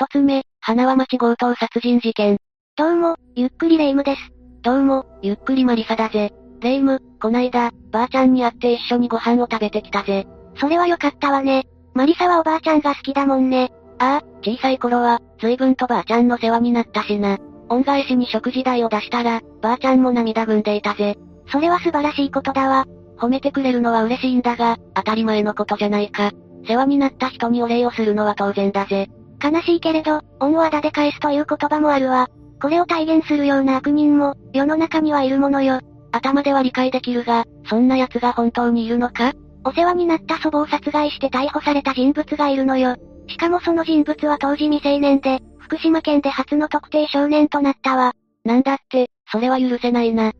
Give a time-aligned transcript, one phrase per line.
[0.00, 2.38] 一つ目、花輪町強盗殺人事件。
[2.74, 4.32] どうも、ゆっくりレ夢ムです。
[4.62, 6.32] どうも、ゆっくりマリサだぜ。
[6.62, 10.26] レ夢ム、こないだ、ばあちゃんに会って一緒にご飯を食べてきたぜ。
[10.58, 11.66] それはよかったわね。
[11.92, 13.72] マリサはおばあちゃんが好きだもんね。
[13.98, 17.36] ああ、小さい頃は、随分とばあちゃんの世話になったしな。
[17.68, 21.18] 恩返しに食事代を出したら、ばあちゃんも涙ぐんでいたぜ。
[21.52, 22.86] それは素晴らしいことだわ。
[23.18, 26.30] 褒めてくれるのは嬉しいんだが、当たり前のことじゃないか。
[26.66, 29.10] 世話になった人にお礼をするのは当然だぜ。
[29.42, 32.28] 悲しいけれど、恩をあだで返すという言葉もあるわ。
[32.60, 35.80] これを体現するような悪人も、世の中にはいるものよ。
[36.12, 39.32] 頭では理解できるが、そんな奴が本当にいるのか？
[39.64, 42.96] お世話になった祖母を殺害して逮捕された人物がいるのよ。
[43.28, 48.12] しかもその人物は当時未成年で、福島県で初の特定少年となったわ。
[48.44, 50.32] なんだって、それは許せないな。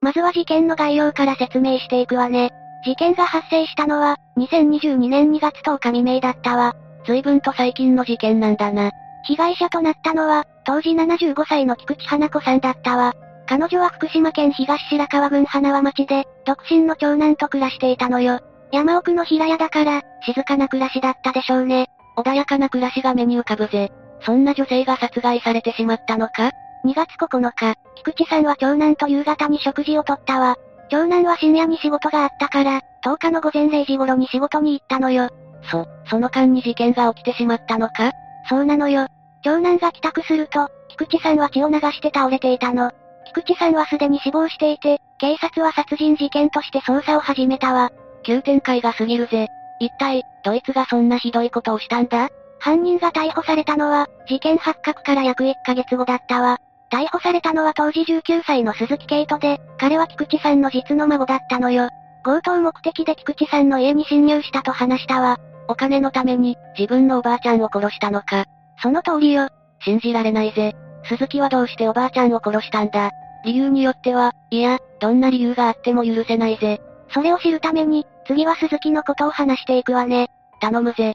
[0.00, 2.50] まずは事件の概要から説明していくわね。
[2.84, 6.74] 事件が発生したのは、2022年2月10日未明だったわ。
[7.06, 8.90] 随分と最近の事件なんだな。
[9.24, 13.14] 被害者となったのは、当時75歳の菊池花子さんだったわ。
[13.46, 18.40] 彼女は福島県東白川郡花輪町で、独身の長男と暮らしていたのよ。
[18.72, 21.88] 山奥の平屋だから、静かな暮らしだったでしょうね。
[22.16, 23.92] 穏やかな暮らしが目に浮かぶぜ。
[24.24, 26.52] そんな女性が殺害されてしまったのか
[26.84, 30.56] ?2 月9日、菊池さんは長男と夕方に食事をとったわ。
[30.90, 35.28] 長男は深夜に仕事があったから、10日の午前0時頃に仕事に行ったのよ。
[35.70, 38.12] そ、その間に事件が起きてしまったのか？
[38.48, 39.06] そうなのよ。
[39.42, 42.92] 長男が帰宅すると、菊池さんは血を流して倒れていたの。
[43.26, 47.90] 菊池さんはすでに死亡していて、警察は殺人事件として捜査を始めたわ。
[48.24, 49.48] 急展開が過ぎるぜ。
[49.80, 52.28] 一体、どいつがそんなひどいことをしたんだ？
[52.58, 56.58] 犯人が逮捕されたのは、事件発覚から約1ヶ月後だったわ。
[56.92, 61.88] 逮捕されたのは当時19歳の鈴木圭人で、彼は菊池さんの実の孫だったのよ。
[62.22, 65.38] 強盗目的で菊池さんの家に侵入したと話したわ。
[65.68, 68.44] お金のために、自分のおばあちゃんを殺したのか。
[68.82, 69.48] その通りよ。
[69.80, 70.74] 信じられないぜ。
[71.04, 73.10] 鈴木はどうしておばあちゃんを殺したんだ
[73.44, 76.82] 理由によっては、いや、どんな理由があっても許せないぜ。
[77.08, 80.28] それを知るために、次は鈴木のことを話していくわね。
[80.60, 81.14] 頼むぜ。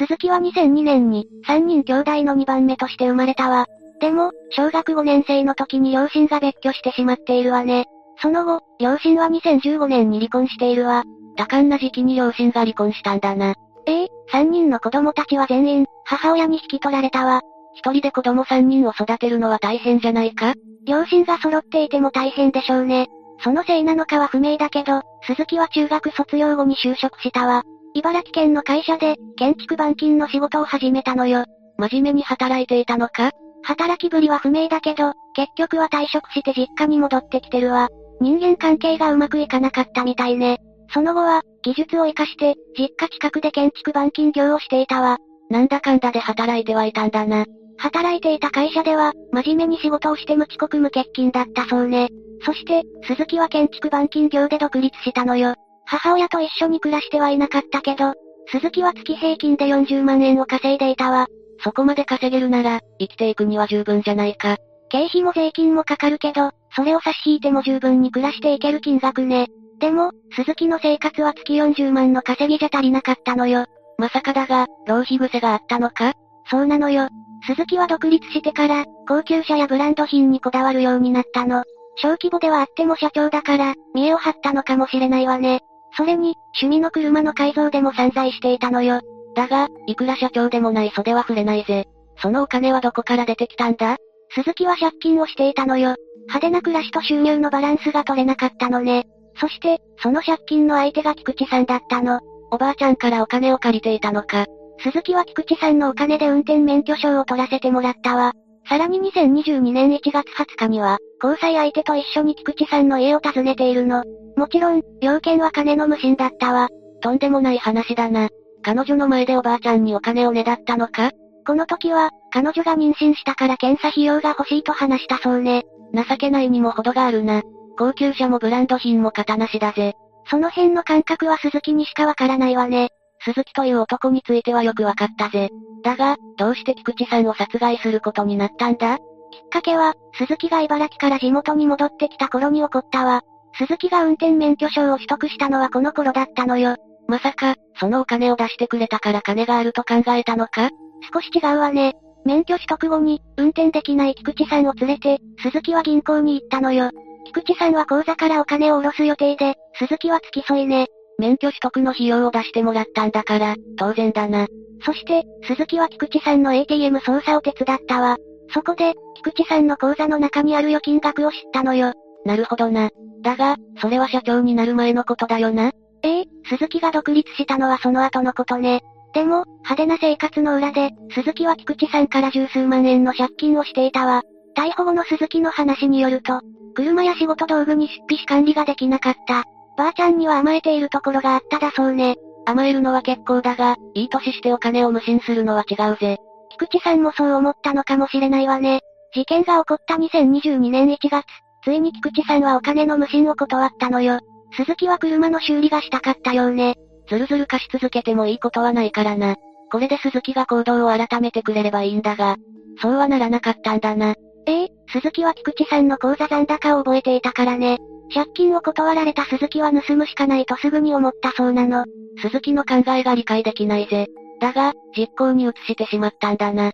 [0.00, 3.66] 鈴木は2002年に、3人兄弟の2番目として生まれたわ。
[4.00, 7.84] でも、小学5年生の時に両親が別居してしまっているわね。
[8.16, 11.04] その後、両親は2015年に離婚しているわ。
[11.36, 13.54] 多感な時期に両親が離婚したんだな。
[13.86, 17.42] ええ3人の子供たちは全員、母親に引き取られたわ。
[17.74, 20.54] 一人で子供3人を育てるのは大変じゃないか？
[20.86, 23.08] 両親が揃っていても大変でしょうね。
[23.44, 27.64] そのせいなのかは不明だけど、鈴木は中学卒業後に就職したわ。
[27.94, 31.44] 茨城県の会社で、建築板金の仕事を始めたのよ。
[31.76, 33.30] 真面目に働いていたのか？
[33.62, 37.88] 働きぶりは不明だけど、結局は退職して実家に戻ってきてるわ。
[38.20, 40.58] 人間関係がうまくいかなかったみたいね。
[40.92, 45.18] その後は、技術を活かして、実家近くで建築板金業をしていたわ。
[45.48, 47.44] なんだかんだで働いてはいたんだな。
[47.78, 52.08] 働いていた会社では、真面目に仕事をして無遅刻無欠勤だったそうね。
[52.44, 55.54] そして、鈴木は建築板金業で独立したのよ。
[55.90, 58.14] 母親と一緒に暮らしてはいなかったけど、
[58.52, 61.26] 鈴木は月平均で40万円を稼いでいたわ。
[61.64, 64.56] そこまで稼げるなら、生きていくには十分じゃないか。
[64.88, 69.48] 経費も税金もかかるけど、それを差し引いても十分に暮らしていける金額ね。
[69.80, 73.66] でも、鈴木の生活は月40万の稼ぎじゃ足りなかったのよ。
[73.98, 76.12] まさかだが、浪費癖があったのか？
[76.48, 77.08] そうなのよ。
[77.46, 81.64] 鈴木は独立してから、高級車やブランド品にこだわるようになったの。
[81.96, 85.62] 小規模ではあっても社長だから、見栄を張ったのかもしれないわね。
[85.96, 89.00] それに、趣味の車の改造でも散財していたのよ。
[89.34, 91.86] だが、いくら社長でもない袖は触れないぜ。
[92.16, 93.96] そのお金はどこから出てきたんだ？
[94.34, 95.96] 鈴木は借金をしていたのよ。
[96.28, 99.06] 派手な暮らしと収入のバランスが取れなかったのね。
[99.40, 102.20] そして、その借金の相手が菊池さんだったの。
[102.52, 104.46] おばあちゃんからお金を借りていたのか。
[104.82, 108.32] 鈴木は菊池さんのお金で運転免許証を取らせてもらったわ。
[108.68, 114.04] さらに2022年1月20日には、交際相手と一緒に菊池さんの家を訪ねているの。
[114.36, 116.68] もちろん、要件は金の無心だったわ。
[117.02, 118.28] とんでもない話だな。
[118.62, 121.10] 彼女の前でおばあちゃんにお金をねだったのか？
[121.46, 125.64] この時は、彼女が妊娠したから検査費用が欲しいと話したそうね。
[125.94, 127.42] 情けないにも程があるな。
[127.78, 129.94] 高級車もブランド品も型なしだぜ。
[130.30, 132.90] その辺の感覚は鈴木にしかわからないわね。
[133.24, 135.48] 鈴木という男についてはよくわかったぜ。
[135.82, 138.98] だが、どうして菊池さんを殺害することになったんだ？
[139.30, 143.22] きっかけは、鈴木が茨城から地元に戻ってきた頃に起こったわ。
[143.58, 146.76] 鈴木が運転免許証を取得したのはこの頃だったのよ。
[147.08, 150.70] まさか、そのお金を出してくれたから金があると考えたのか？
[151.12, 151.94] 少し違うわね。
[152.24, 156.90] 免許取得後に、運転できない菊池さんを連れて、鈴木は銀行に行ったのよ。
[157.24, 160.88] 菊池さんは口座からお金を下ろす予定で、鈴木は付き添いね。
[161.18, 164.46] 免許取得の費用を出してもらったんだから、当然だな。
[164.84, 168.16] そして、鈴木は菊池さんの ATM 操作を手伝ったわ。
[168.52, 171.92] そこで、菊池さんの口座の中にある預金額を知ったのよ。
[172.24, 172.90] なるほどな。
[173.22, 175.72] だが、それは社長になる前のことだよな。
[176.02, 178.80] ええ鈴木が独立したのはその後のことね。
[179.12, 184.22] でも、派手な生活の裏で、鈴木は菊池さんから十数万円の借金をしていたわ。
[184.56, 186.40] 逮捕後の鈴木の話によると、
[186.74, 189.44] 車や仕事道具に出費し管理ができなかった。
[189.76, 192.16] ばあちゃんには甘えているところがあっただそうね。
[192.46, 196.18] 甘えるのは結構だが、いい年してお金を無心するのは違うぜ。
[196.60, 198.80] 菊池さんもそう思ったのかもしれないわね。
[199.14, 201.24] 事件が起こった2022年1月、
[201.64, 204.20] ついに菊池さんはお金の無心を断ったのよ。
[204.52, 206.74] 鈴木は車の修理がしたかったようね。
[207.08, 209.36] ずるずる貸し続けてもいいことはないからな。
[209.72, 212.36] これで鈴木が行動を改めてくれればいいんだが、
[212.82, 214.14] そうはならなかったんだな。
[214.46, 217.78] ええ鈴木は菊池さんの口座残高を覚えていたからね。
[218.12, 221.86] 借金を断られた鈴木は盗むしかないとすぐに思ったそうなの。
[222.20, 224.08] 鈴木の考えが理解できないぜ。
[224.40, 226.72] だが、実行に移してしまったんだな。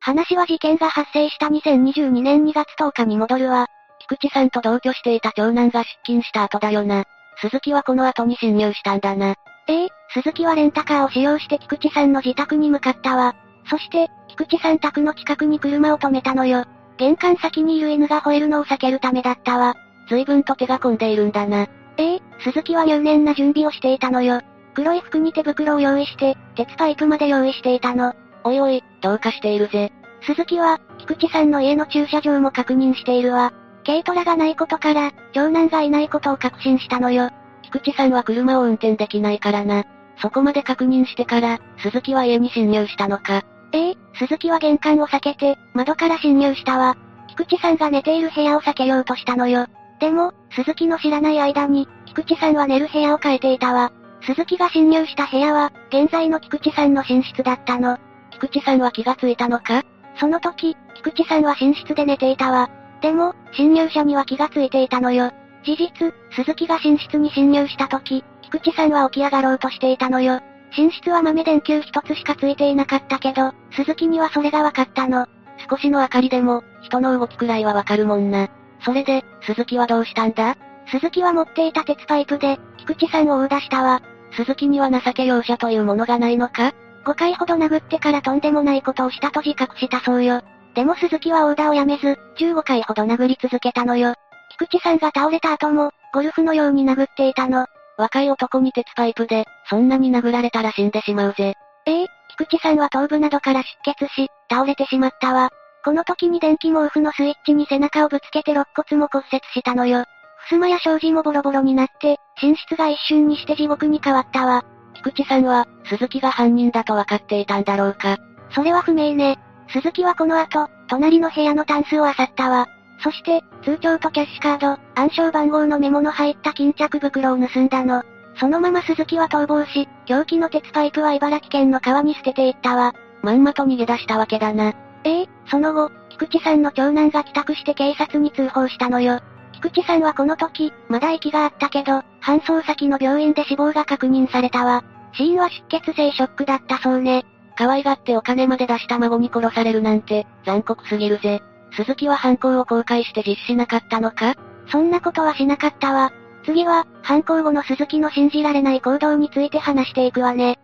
[0.00, 3.66] 話は事件が発生した2022年2月10日に戻るわ。
[3.98, 7.04] 菊池さんと同居していた長男が出勤した後だよな。
[7.40, 9.34] 鈴木はこの後に侵入したんだな。
[9.68, 13.34] ええ鈴木はレンタカーを使用して菊池さんの自宅に向かったわ。
[13.68, 16.64] そして、菊池さん宅の近くに車を止めたのよ。
[16.96, 19.74] 玄関先にいる犬が吠えるのを避けるためだったわ。
[20.08, 21.66] 随分と手が込んでいるんだな。
[21.98, 24.40] ええ鈴木は入念な準備をしていたのよ。
[24.74, 28.14] 黒い服に手袋を用意して、鉄パイプまで用意していたの。
[28.44, 29.92] おいおい、どうかしているぜ。
[30.22, 33.52] 鈴木は、菊池さんの家の駐車場も確認しているわ。
[33.84, 37.30] 軽トラがないことから、長男がいないことを確信したのよ。
[37.62, 39.84] 菊池さんは車を運転できないからな。
[40.20, 43.42] そこまで確認してから、鈴木は家に侵入したのか。
[43.72, 46.96] ええ鈴木は玄関を避けて、窓から侵入したわ。
[47.28, 49.66] 菊池さんが寝ている部屋を避けようとしたのよ。
[50.00, 53.92] でも、鈴木の知らない間に、菊池さんは寝る部屋を変えていたわ。
[54.28, 57.96] 鈴木が侵入した部屋は、現在の菊池さんの寝室だったの。
[58.30, 59.82] 菊池さんは気がついたのか？
[60.20, 62.68] その時、菊池さんは寝室で寝ていたわ。
[63.00, 65.32] でも、侵入者には気がついていたのよ。
[65.64, 70.40] 事実、鈴木が寝室に侵入した時、菊池さんは起き上がろうとしていたのよ。
[70.76, 75.26] 寝室は豆電球一つしかついていなかったけど、鈴木にはそれが分かったの。
[75.70, 78.50] 少しの明かりでも、人の動きくらいはわかるもんな。
[78.84, 80.58] それで、鈴木はどうしたんだ？
[80.90, 84.02] 鈴木は持っていた鉄パイプで、菊池さんを追い出したわ。
[84.32, 86.72] 鈴木には情け容赦というものがないのか
[87.04, 90.42] ?5 回ほど殴ってからとんでもないことをしたと自覚したそうよ。
[90.74, 94.14] でも鈴木はオーダーをやめず、15回ほど殴り続けたのよ。
[94.52, 97.66] 菊池さんが倒れた後も、ゴルフのように殴っていたの。
[97.96, 101.54] 若い男に鉄パイプで、そんなに殴られたら死んでしまうぜ。
[101.86, 105.50] ええ菊池さんは頭部などから出血し、倒れてしまったわ。
[105.84, 110.04] この時に電気毛布のスイッチに背中をぶつけて肋骨も骨折したのよ。
[110.48, 114.64] 襖や障子もボロボロになって、寝室が一瞬にして地獄に変わったわ。
[114.94, 118.18] 菊池さんは、鈴木が犯人だと分かっていたんだろうか。
[118.50, 119.38] それは不明ね。
[119.68, 122.66] 鈴木はこの後、隣の部屋のタンスを漁ったわ。
[123.00, 128.02] そして、通帳とキャッシュカード、暗証番号のメモの入った巾着袋を盗んだの。
[128.40, 132.94] そのまま鈴木は逃亡し、凶器の鉄パイプは茨城県の川に捨てていったわ。
[133.22, 134.72] まんまと逃げ出したわけだな。
[135.04, 139.20] ええその後、菊池さんの長男が帰宅して警察に通報したのよ。
[139.60, 144.84] 菊池さんはこの時、まだ息があったけど、搬送先の病院で死亡が確認されたわ。
[145.14, 147.24] 死因は出血性ショックだったそうね。
[147.56, 151.40] 可愛がってお金まで出した孫に殺されるなんて、残酷すぎるぜ。
[151.72, 154.36] 鈴木は犯行を公開して実施しなかったのか？
[154.70, 156.12] そんなことはしなかったわ。
[156.44, 160.56] 次は、犯行後の鈴木の信じられない行動について話していくわね。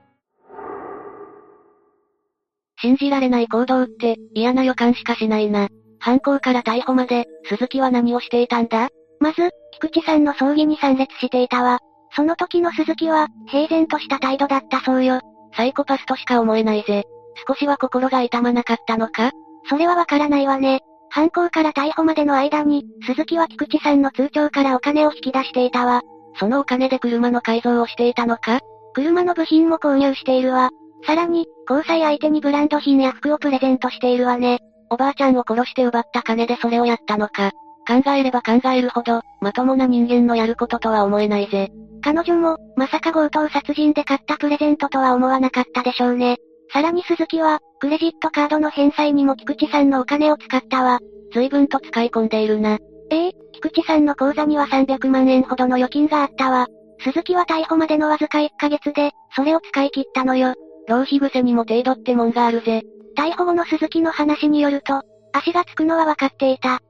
[2.80, 5.68] 信じられない行動って、嫌な予感しかしないな。
[6.04, 8.90] 犯行から逮捕まで、鈴木は何をしていたんだ？
[9.20, 11.78] まず、菊池さんの葬儀に参列していたわ。
[12.14, 15.20] その時の鈴木は、平然とした態度だったそうよ。
[15.56, 17.04] サイコパスとしか思えないぜ。
[17.49, 19.30] 少しは心が痛まなかったのか？
[19.70, 20.80] それはわからないわね。
[21.08, 26.02] 犯行から逮捕までの間に、鈴木は菊池さんの通帳からお金を引き出していたわ。
[26.38, 28.61] そのお金で車の改造をしていたのか？
[28.92, 30.68] 車の部品も購入しているわ。
[31.06, 34.58] さらに、交際相手にブランド品や服をプレゼントしているわね。
[34.94, 37.50] おばあちゃんを殺して奪った金でそれをやったのか。
[37.86, 41.70] 考えれば考えるほど、まともな人間のやることとは思えないぜ。
[42.02, 46.38] 彼女も、まさか強盗殺人で買ったプレゼントとは思わなかったでしょうね。
[46.72, 51.00] さらに鈴木は、クレジットカードの返済にも菊池さんのお金を使ったわ。
[51.32, 52.78] 随分と使い込んでいるな。
[53.10, 56.68] ええ菊池さんの口座には300万円ほどの預金があったわ。
[57.00, 60.54] 鈴木は逮捕までのわずか1ヶ月で、それを使い切ったのよ。
[60.88, 62.82] 浪費癖にも程度ってもんがあるぜ。
[63.16, 65.02] 逮捕後の鈴木の話によると、
[65.33, 66.80] 足がつくのは分かっていた。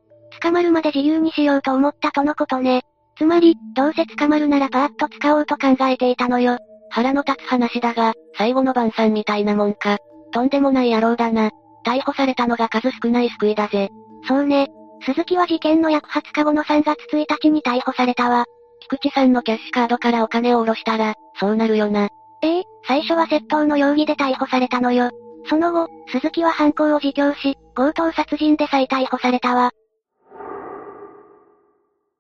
[0.40, 2.82] 捕まるまで自由にしようと思ったとのことね。
[3.16, 6.58] つまり、どうせ捕まるならパーッと使おうと考えていたのよ。
[6.90, 9.98] 腹の立つ話だが、最後の晩餐みたいなもんか。
[10.32, 11.50] とんでもない野郎だな。
[11.86, 13.88] 逮捕されたのが数少ない救いだぜ。
[14.26, 14.68] そうね。
[15.04, 18.44] 鈴木は事件の約20日後の3月1日に逮捕されたわ。
[18.80, 22.08] 菊池さんのキャッシュカードからお金を下ろしたら、そうなるよな。
[22.42, 25.10] ええ最初は窃盗の容疑で逮捕されたのよ。
[25.48, 29.72] その後、鈴木は犯行を自供し、強盗殺人で再逮捕されたわ。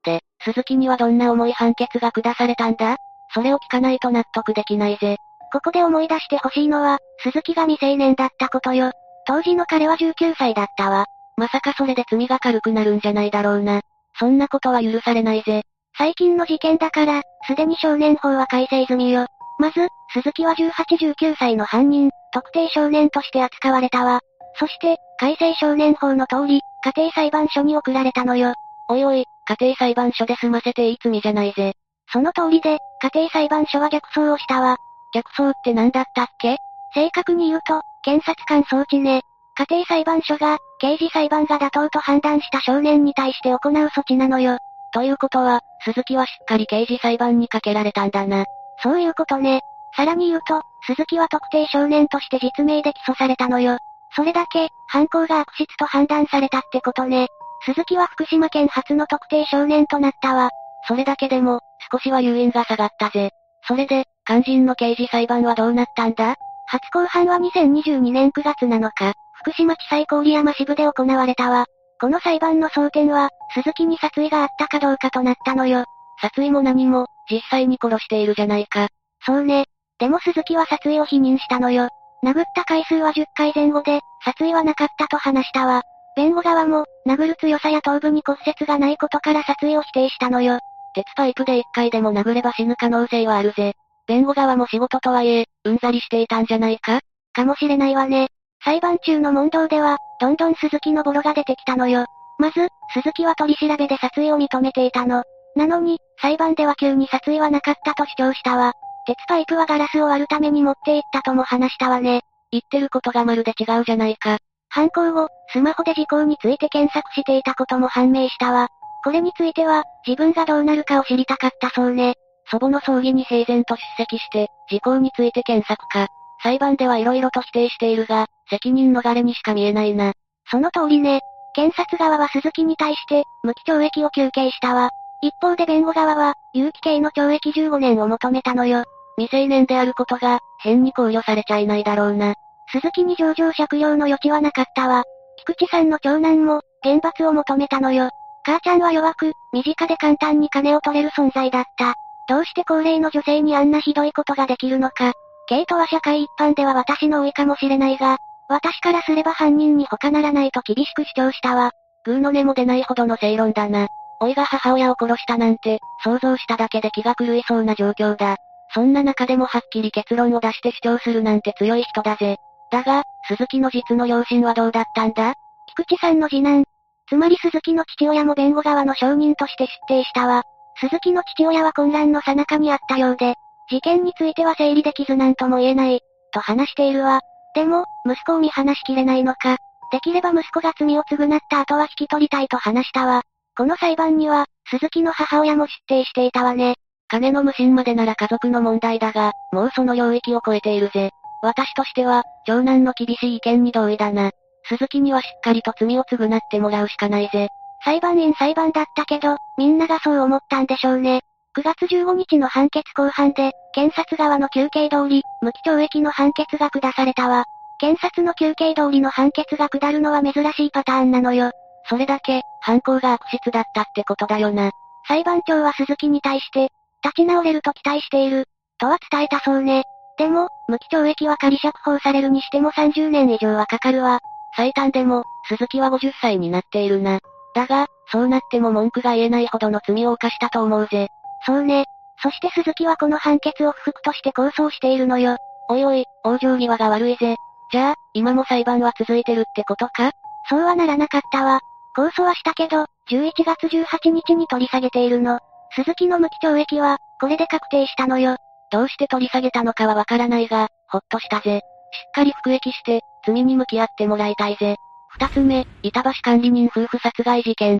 [0.04, 2.96] で、鈴木にはどんな重い判決が下されたんだ？
[3.32, 5.16] それを聞かないと納得できないぜ。
[5.52, 8.92] ここで思い出してほしいのは、鈴木が未成年だったことよ。
[9.26, 11.06] 当時の彼は19歳だったわ。
[11.36, 13.80] まさかそれで罪が軽くなるんじゃないだろうな。
[14.18, 15.62] そんなことは許されないぜ。
[15.96, 19.26] 最近の事件だから、すでに少年法は改正済みよ。
[19.58, 20.72] まず、鈴木は18、
[21.14, 24.20] 19歳の犯人、特定少年として扱われたわ。
[24.58, 28.54] そして、改正少年法の通り、家庭裁判所に送られたのよ。
[28.88, 31.74] おいおい、家庭裁判所で済ませていい罪じゃないぜ。
[32.12, 34.76] その通りで、家庭裁判所は逆走をしたわ。
[35.14, 36.56] 逆走って何だったっけ？
[36.92, 39.22] 正確に言うと、検察官装置ね。
[39.56, 44.58] 家庭裁判所が、刑事裁判が妥当と判断した少年に対して行う措置なのよ。
[44.92, 48.44] ということは、鈴木はしっかり刑事裁判にかけられたんだな。
[48.82, 49.60] そういうことね。
[49.96, 53.78] さらに言うと、鈴木は特定少年として実名で起訴されたのよ。
[54.16, 57.28] それだけ、犯行が悪質と判断されたってことね。
[57.64, 60.50] 鈴木は福島県初の特定少年となったわ。
[60.86, 61.60] それだけでも、
[61.90, 63.30] 少しは誘引が下がったぜ。
[63.66, 66.36] それで、肝心の刑事裁判はどうなったんだ？
[66.66, 71.66] 初公判は2022年9月7日、福島地裁郡山支部で行われたわ。
[72.00, 75.84] この裁判の争点は、鈴木に殺意があったかどうかとなったのよ。
[76.20, 78.88] 殺意も何も、実際に殺しているじゃないか。
[79.24, 79.64] そうね。
[79.98, 81.88] でも鈴木は殺意を否認したのよ。
[82.24, 85.82] 殴った回数は10回前後で、殺意はなかったと話したわ。
[86.16, 90.58] 弁護側も、殴る強さや頭部に骨折がないことから殺意を否定したのよ。
[90.94, 93.74] 鉄パイプで1回でも殴れば死ぬ可能性はあるぜ。
[94.06, 97.00] 弁護側も仕事とはいえ、うんざりしていたんじゃないか？
[97.32, 98.28] かもしれないわね。
[98.64, 102.06] 裁判中の問答では、どんどん鈴木のボロが出てきたのよ。
[102.38, 105.24] まず、鈴木は取り調べで殺意を認めていたの。
[105.56, 108.72] なのに、裁判では急に殺意はなかったと主張したわ。
[109.06, 112.22] 鉄パイプはガラスを割るために持って行ったとも話したわね。
[112.50, 114.38] 言ってることがまるで違うじゃないか。
[114.68, 118.68] 犯行後、スマホで事項について検索していたことも判明したわ。
[119.04, 122.14] これについては、自分がどうなるかを知りたかったそうね。
[122.50, 126.08] 祖母の葬儀に平然と出席して、事項について検索か。
[126.42, 130.12] 裁判では色々と否定しているが、責任逃れにしか見えないな。
[130.50, 131.20] その通りね。
[131.54, 134.90] 検察側は鈴木に対して、無期懲役を求刑したわ。
[135.22, 138.84] 一方で弁護側は、有期刑の懲役15年を求めたのよ。
[139.16, 142.34] 未成年であることが、変に考慮されちゃいないだろうな。
[142.72, 145.04] 鈴木に上場借用の余地はなかったわ。
[145.36, 148.10] 菊池さんの長男も、厳罰を求めたのよ。
[148.44, 151.94] 母ちゃんは弱く、身近で簡単に金を取れる存在だった。
[152.28, 155.12] どうして高齢の女性にあんなひどいことができるのか。
[155.46, 158.16] ケイトは社会一般では私の老いかもしれないが、
[158.48, 161.72] 私からすれば犯人に他ならないと厳しく主張したわ。
[162.04, 163.88] グーの根も出ないほどの正論だな。
[164.20, 168.36] 老いが母親を殺したなんて、想像しただけで気が狂いそうな状況だ。
[168.74, 172.36] そんな中でもはっきり結論を出して主張するなんて強い人だぜ。
[172.72, 175.34] だが、鈴木の実の両親はどうだったんだ？
[175.68, 176.64] 菊池さんの次男。
[177.08, 180.42] つまり鈴木の父親も弁護側の証人として出廷したわ。
[180.80, 183.34] 鈴木の父親は混乱の最中にあったようで、
[183.70, 186.00] 事件については整理できずなんとも言えない、
[186.32, 187.20] と話しているわ。
[187.54, 189.56] でも、息子を見放しきれないのか。
[189.92, 193.22] できれば息子が罪を償った後は引き取りたいと話したわ。
[193.56, 196.74] この裁判には、鈴木の母親も出廷していたわね。
[197.08, 201.10] 金の無心までなら家族の問題だが、もうその領域を超えているぜ。
[201.42, 204.30] 私としては、長男の厳しい意見に同意だな。
[204.66, 207.48] 鈴木にはしっかりと罪を償ってもらうしかないぜ。
[207.84, 211.20] 裁判員裁判だったけど、みんながそう思ったんでしょうね。
[211.56, 217.44] 9月15日の判決公判で、検察側の休憩通り、無期懲役の判決が下されたわ。
[217.78, 221.50] 検察の休憩通りの判決が下るのは珍しいパターンなのよ。
[221.88, 224.70] それだけ、犯行が悪質だったってことだよな。
[225.06, 226.70] 裁判長は鈴木に対して、
[227.04, 228.46] 立ち直れると期待している、
[228.78, 229.84] とは伝えたそうね。
[230.16, 234.20] でも、無期懲役は仮釈放されるにしても30年以上はかかるわ。
[234.56, 237.18] 最短でも、鈴木は50歳になっているな。
[237.54, 241.08] だが、そうなっても文句が言えないほどの罪を犯したと思うぜ。
[241.46, 241.84] そうね。
[242.22, 245.36] そして鈴木はこの判決を不服として控訴しているのよ。
[245.68, 247.36] おいおい、往生際が悪いぜ。
[247.72, 250.12] じゃあ、今も裁判は続いてるってことか？
[250.48, 251.60] そうはならなかったわ。
[251.96, 255.40] 控訴はしたけど、11月18日に取り下げているの。
[255.74, 258.36] 鈴木の無期懲役は、これで確定したのよ。
[258.70, 261.60] どうして取り下げたのかはわからないが、ほっとしたぜ。
[261.92, 264.76] しっかり服役して、罪に向き合ってもらいたいぜ。
[265.08, 267.78] 二つ目、板橋管理人夫婦殺害事件。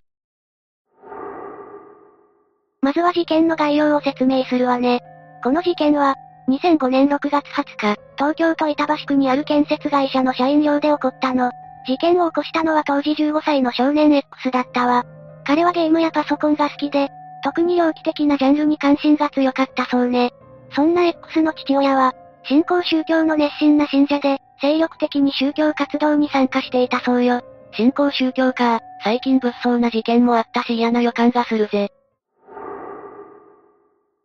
[2.81, 5.01] まずは事件の概要を説明するわね。
[5.43, 6.15] この事件は、
[6.49, 11.51] 2005年6月20日、東京都板橋区にある建設会社の社員寮で起こったの。
[11.87, 15.05] 事件を起こしたのは当時15歳の少年 X だったわ。
[15.45, 17.09] 彼はゲームやパソコンが好きで、
[17.45, 20.33] 特に猟奇的なジャンルに関心が強かったそうね。
[20.75, 27.43] そんな X の父親は、新興宗教の熱心な信者で、精力的に宗教活動に参加していたそうよ。
[27.75, 31.91] 新興宗教か、最近物騒な事件もあったし嫌な予感がするぜ。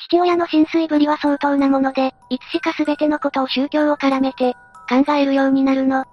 [0.07, 4.53] 父親の浸水ぶりは相当なもので、いつしか全てのことを宗教を絡めて、
[4.87, 6.05] 考えるようになるの。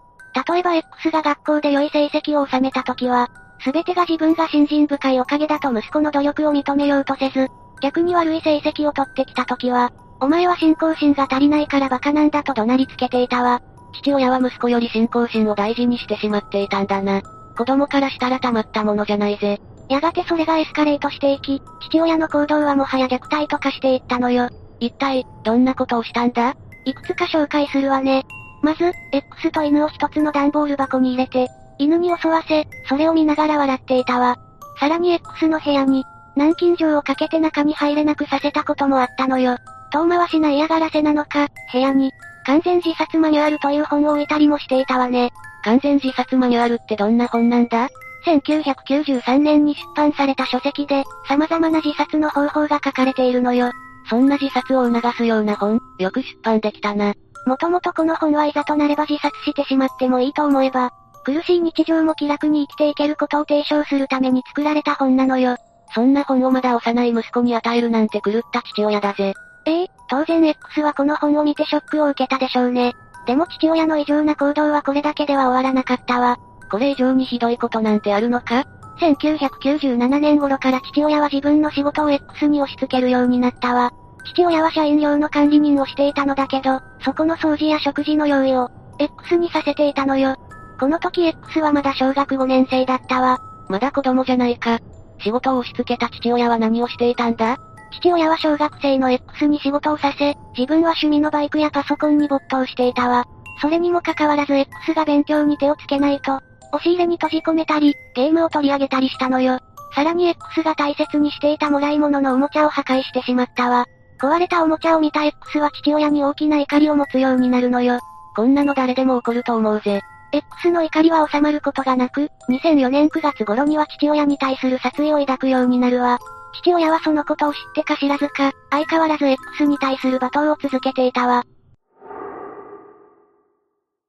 [0.50, 3.28] 例えば X が学校で良い成績を収めた時は、
[3.66, 7.48] 全てが自分が信心深いおかげだと息子の努力を認めようとせず、
[7.82, 13.60] 逆に悪い成績を取ってきた時は、お前は信仰心が足りないからバカなんだと怒鳴りつけていたわ。
[13.92, 17.22] 父親は息子より信仰心を大事にしてしまっていたんだな。
[17.58, 19.60] 子供からしたらたまったものじゃないぜ。
[19.88, 24.48] やがてそれがエスカレートしていき、父親の行動はもはや虐待とかしていったのよ。
[24.78, 26.54] 一体、どんなことをしたんだ？
[26.84, 28.24] いくつか紹介するわね。
[28.62, 34.36] まず、X と犬を一つの段ボール箱に入れて、犬に襲わせ、それを見ながら笑っていたわ。
[34.78, 36.04] さらに X の部屋に、
[36.34, 39.56] 南京錠をかけて中に入れなくさせたこともあったのよ。
[39.92, 42.12] 遠回しな嫌がらせなのか、部屋に、
[42.44, 45.32] 完全自殺マニュアルという本を置いたりもしていたわね。
[45.64, 47.88] 完全自殺マニュアルってどんな本なんだ
[48.26, 53.70] ？1993年に出版された書籍で、様々な自殺の方法が書かれているのよ。
[54.08, 57.14] そんな自殺を促すような本、よく出版できたな。
[57.46, 60.92] もともとこの本はいざとなれば自殺してしまってもいいと思えば、
[61.26, 65.56] 苦しい日常も気楽に生きていけることを提唱するために作られた本なのよ。
[65.92, 69.34] そんな本をまだ幼い息子に与えるなんて狂った父親だぜ。
[69.66, 72.92] ええ当然 X はこの本を見てショックを受けたでしょうね。
[73.26, 76.38] でも父親の異常な行動はこれだけでは終わらなかったわ。
[76.70, 78.64] これ以上にひどいことなんてあるのか
[79.00, 83.90] ?1997 年頃から父親は自分の仕事を X に押し付けるようになったわ。
[84.26, 88.70] 父親は社員寮の管理人をしていたのだけど、そこの掃除や食事の用意を、
[89.00, 90.36] X にさせていたのよ。
[90.78, 93.38] この時 X はまだ小学5年生だったわ。
[93.68, 94.78] まだ子供じゃないか。
[95.20, 97.56] 仕事を押し付けた父親は何をしていたんだ？
[97.92, 103.24] 父親は小学生の X に仕事をさせ、自分は趣味のバイクやパソコンに没頭していたわ。
[103.60, 106.40] それにもかかわらず X が勉強に手をつけないと、
[106.72, 109.58] 押し入れに閉じ込めたり、ゲームを取り上げたりしたのよ。
[109.94, 113.86] さらに X が大切にしていたもらい物のおもちゃを破壊してしまったわ。
[114.20, 117.98] 壊れたおもちゃを見た X は父親に大きな怒りを持つようになるのよ。
[118.34, 120.02] こんなの誰でも起こると思うぜ。
[120.32, 126.18] X の怒りは収まることがなく、2004年9月頃には父親に対する殺意を抱くようになるわ。
[126.62, 131.44] 父親はそのことを知ってか知らずか、相変わらず X に対する罵倒を続けていたわ。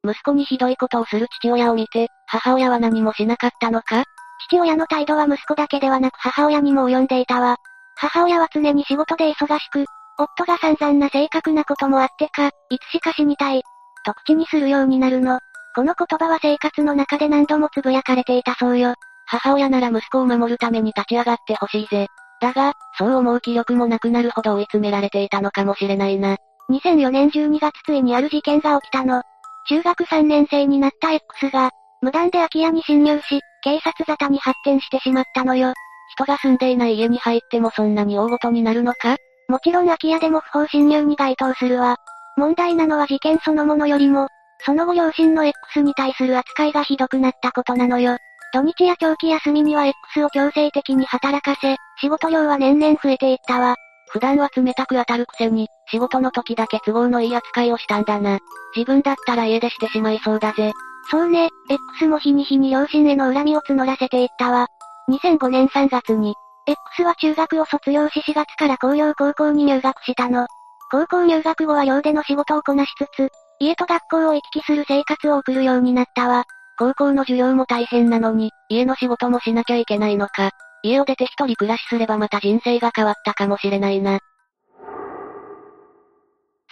[0.06, 4.04] 息子にひどいことをする父親を見て、母親は何もしなかったのか？
[4.50, 7.58] 父親の態度は息子だけではなく母親にも及んでいたわ。
[7.96, 9.86] 母親は常に仕事で忙しく、
[10.18, 13.64] 夫が散々な正確なこともあってか、いつしか死にたい。
[14.06, 15.40] と口にするようになるの。
[15.78, 18.96] この言葉は生活の中で何度も呟かれていたそうよ。
[19.28, 22.08] 母親なら息子を守るために立ち上がってほしいぜ。
[22.42, 26.38] だが、そう思う気力もなくなるほど追い詰められていたのかもしれないな。
[26.72, 29.22] 2004年12月ついにある事件が起きたの。
[29.70, 31.70] 中学3年生になった X が、
[32.02, 35.74] 無断で空き家に侵入し、警察沙汰に発展してしまったのよ。
[36.16, 39.18] 人が住んでいない家に入ってもそんなに大ごとになるのか？
[39.48, 41.98] もちろん空き家でも不法侵入に該当するわ。
[42.36, 44.28] 問題なのは事件そのものよりも、
[44.66, 48.18] その後両親の X に対する扱いがひどくなったことなのよ。
[48.54, 53.76] 土日や長期休みには X を強制的に働かせ、仕事量は年々増えていったわ。
[54.10, 58.40] 普段は冷たく当たるくせに、仕事の時だけ都合のいい扱いをしたんだな。
[58.76, 60.72] 自分だったら家出してしまいそうだぜ。
[61.12, 64.68] そうね、X も日に日に両親への恨みを募らせていったわ。
[65.10, 70.48] 2005年3月に、X は中学を卒業し4月から工業高校に入学したの。
[70.90, 76.46] 高校入学後は寮での仕事をこなしつつ、家と学校を行き来する生活を送るようになったわ。
[76.78, 80.52] 高校の授業も大変なのに、家の仕事もしなきゃいけないのか。
[80.84, 84.20] 家を出て一人暮らしすればまた人生が変わったかもしれないな。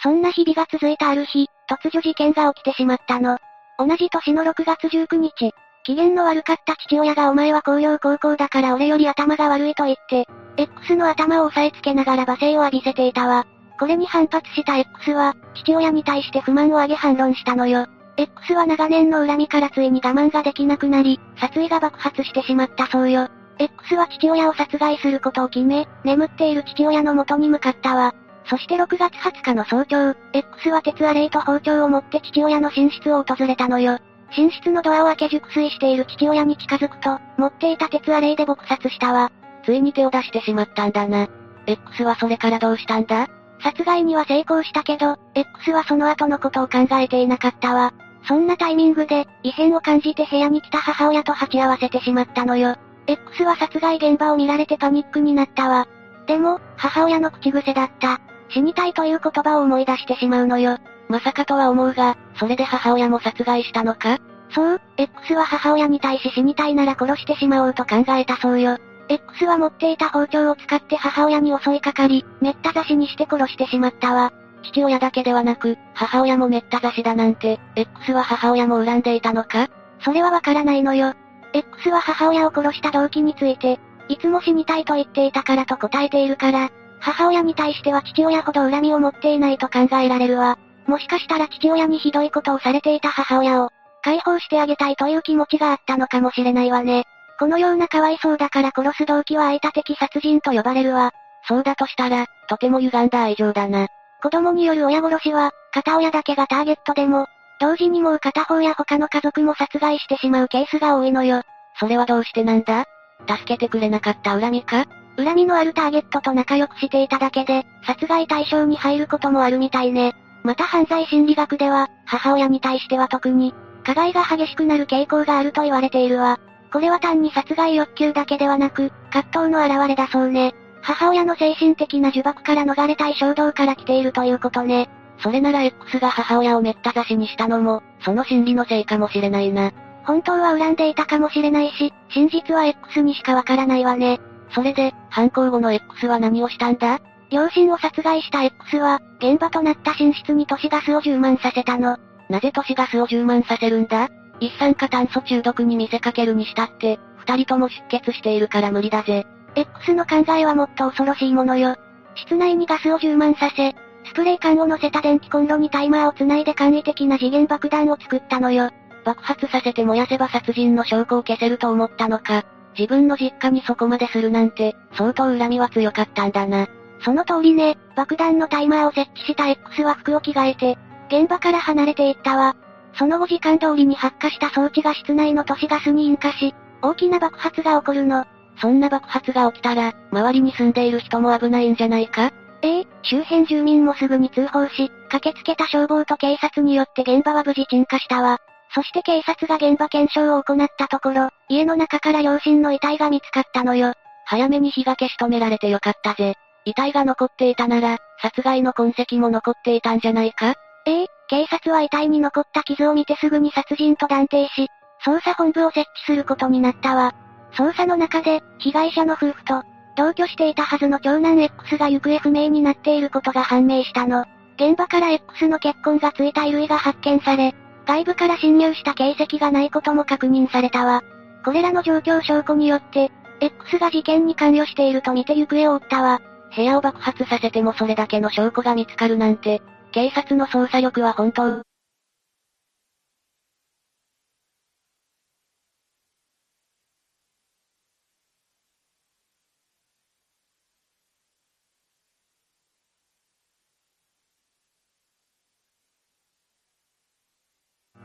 [0.02, 3.38] そんな日々が続いたある日、突如事件が起きてしまったの。
[3.78, 5.52] 同じ年の6月19日、
[5.84, 13.46] 機嫌の悪かった父親がお前は工業高校だから俺より頭が悪いと言って、X の頭を押さえつけながら罵声を浴びせていたわ。
[13.78, 17.86] これに反発した X は、父親に対して不満を上げ反論したのよ。
[18.16, 23.28] X は長年の恨みからついに我慢ができなくなり、殺意が爆発してしまったそうよ。
[23.58, 28.14] X は父親を殺害することを決め、眠っている父親の元に向かったわ。
[28.48, 33.98] そして6月20日の早朝、X は鉄アレイと包丁を持って父親の寝室を訪れたのよ。
[34.36, 39.30] 寝室のドアを開け熟睡している父親に近づくと、持っていた鉄アレイで撲殺したわ。
[39.64, 41.28] ついに手を出してしまったんだな。
[41.66, 43.28] X はそれからどうしたんだ？
[43.60, 47.92] 殺害には成功したけど、X はその後のことを考えていなかったわ。
[48.28, 52.76] そんなタイミングで、異変を感じて部屋に来た母親と鉢合わせてしまったのよ。
[53.06, 55.86] X は殺害現場を見られてパニックになったわ。
[56.26, 58.20] でも、母親の口癖だった。
[58.48, 60.78] 死にたいという言葉を思い出してしまうのよ。
[61.08, 64.18] まさかとは思うが、それで母親も殺害したのか？
[64.50, 68.78] そう、X は母親に対し死にたいなら殺してしまおうと考えたそうよ。
[69.08, 74.32] X は持っていた包丁を使って母親に襲いかかり、めった刺しにして殺してしまったわ。
[74.62, 79.68] 父親だけではなく、母親もめった刺しだなんて、X は母親も恨んでいたのか？
[80.00, 81.14] それはわからないのよ。
[81.52, 90.58] X は母親を殺した動機について、いつも死にたいと言っていたからと答えているから、母親に対しては父親ほど恨みを持っていないと考えられるわ。
[90.86, 93.70] もしかしたら父親にひどいことをされていた母親を、
[94.02, 97.04] 解放してあげたいという気持ちがあったのかもしれないわね。
[97.38, 101.12] このようなかわいそうだから殺す動機は相手的殺人と呼ばれるわ。
[101.48, 103.88] そうだとしたら、とても歪んだ愛情だな。
[104.22, 107.26] 子供による親殺しは、片親だけがターゲットでも、
[107.60, 111.42] 同時にもう片方や他の家族も殺害してしまうケースが多いのよ。
[111.78, 112.86] それはどうしてなんだ？
[113.28, 114.86] 助けてくれなかった恨みか？
[115.16, 120.14] 恨みのあるターゲットと仲良くしていただけで、殺害対象に入ることもあるみたいね。
[120.42, 126.38] また犯罪心理学では、母親に対しては特に、加害が激しくなる傾向があると言われているわ。
[126.72, 130.54] これは単に殺害欲求だけではなく、葛藤の表れだそうね。
[130.82, 134.88] 母親の精神的な呪縛から逃れたい衝動から来ているということね。
[135.18, 139.72] それなら X が母親をめった刺しにしたのも、その心理のせいかもしれないな。
[140.04, 144.20] 本当は恨んでいたかもしれないし、真実は X にしかわからないわね。
[144.54, 147.00] それで、犯行後の X は何をしたんだ？
[147.30, 151.96] 両親を殺害した X は、現場となった寝室に都市ガスを充満させたの。
[152.28, 154.08] なぜ都市ガスを充満させるんだ？
[154.40, 159.26] 一酸化炭素中毒に見せかけるにしたって、二人とも出血しているから無理だぜ。
[159.54, 161.76] X の考えはもっと恐ろしいものよ。
[162.14, 168.70] 室内にガスを充満させ、スプレー缶を乗せた電気コンロにタイマーを繋いで簡易的な次元爆弾を作ったのよ。
[169.04, 172.44] 爆発させて燃やせば殺人の証拠を消せると思ったのか。
[172.78, 176.68] 自分の実家にそこまでするなんて、相当恨みは強かったんだな。
[177.00, 182.56] その通りね、爆弾のタイマーを設置した X は服を着替えて、現場から離れていったわ。
[182.98, 188.24] その後時間通りに発火した装置が室内の都市ガスに引火し、大きな爆発が起こるの。
[188.60, 192.30] そんな爆発が起きたら、周りに住んでいる人も危ないんじゃないか？
[192.62, 198.38] ええ周辺住民もすぐに通報し、駆けつけた消防と警察によって現場は無事鎮火したわ。
[198.74, 203.92] そして警察が現場検証を行ったところ、家の中から両親の遺体が見つかったのよ。
[204.24, 206.34] 早めに火が消し止められてよかったぜ。
[206.64, 210.54] 遺体が残っていたなら、殺害の痕跡も残っていたんじゃないか？
[210.86, 214.68] ええ警察は遺体に残った傷を見てすぐに殺人と断定し、
[215.04, 217.14] 捜査本部を設置することになったわ。
[217.52, 219.62] 捜査の中で、被害者の夫婦と、
[219.96, 224.24] 同居していたはずの長男 X が行方不明になっていることが判明したの。
[224.56, 227.54] 現場から X の血痕がついた衣類が発見され、
[227.86, 231.02] 外部から侵入した形跡がないことも確認されたわ。
[231.44, 233.10] これらの状況証拠によって、
[233.40, 236.20] X が事件に関与していると見て行方を追ったわ。
[236.54, 239.62] 部屋を爆発させてもそれだけの証拠が見つかるなんて、
[239.96, 241.62] 警察の捜査力は本当。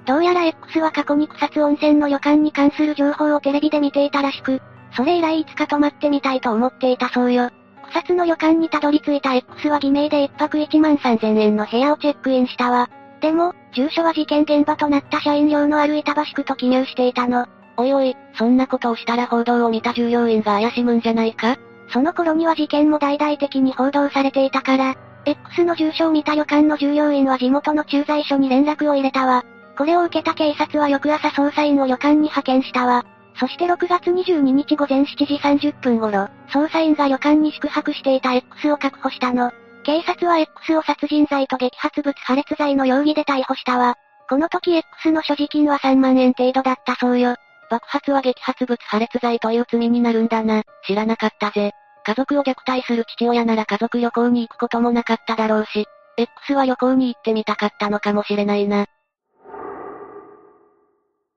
[0.05, 4.61] どうやら X は過去に草津温泉の旅館に関する情報をテレビで見ていたらしく、
[4.95, 7.51] それ以来いつか泊まってみたいと思っていたそうよ。
[7.91, 12.89] 草津の旅館にたどり着いた X は偽名で1泊1万3000円の部屋をチェックインしたわ。
[13.21, 17.45] でも、住所は事件現場となった社員寮のある板橋区と記入していたの。
[17.77, 21.57] おいおい、そんなことをしたら報道を見た従業員が怪しむんじゃないか？
[21.93, 29.43] その頃には事件も大々的に報道されていたから、X の住所を見た旅館の従業員は地元の駐在所に連絡を入れたわ。
[29.77, 33.03] これを受けた警察は翌朝捜査員を旅館に派遣したわ。
[33.35, 39.51] そして6月22日午前7時30分頃、捜査員が旅館に宿泊していた X を確保したの。
[39.83, 43.95] 警察は X を殺人罪と激発物破裂罪の容疑で逮捕したわ。
[44.29, 47.35] この時 X の所持金は3万円程度だったそうよ。
[47.69, 50.63] 爆発は激発物破裂罪という罪になるんだな。
[50.85, 51.71] 知らなかったぜ。
[52.03, 55.85] 家族を虐待する父親なら家族旅行に行くこともなかっただろうし、
[56.17, 58.85] X は旅行に行ってみたかったのかもしれないな。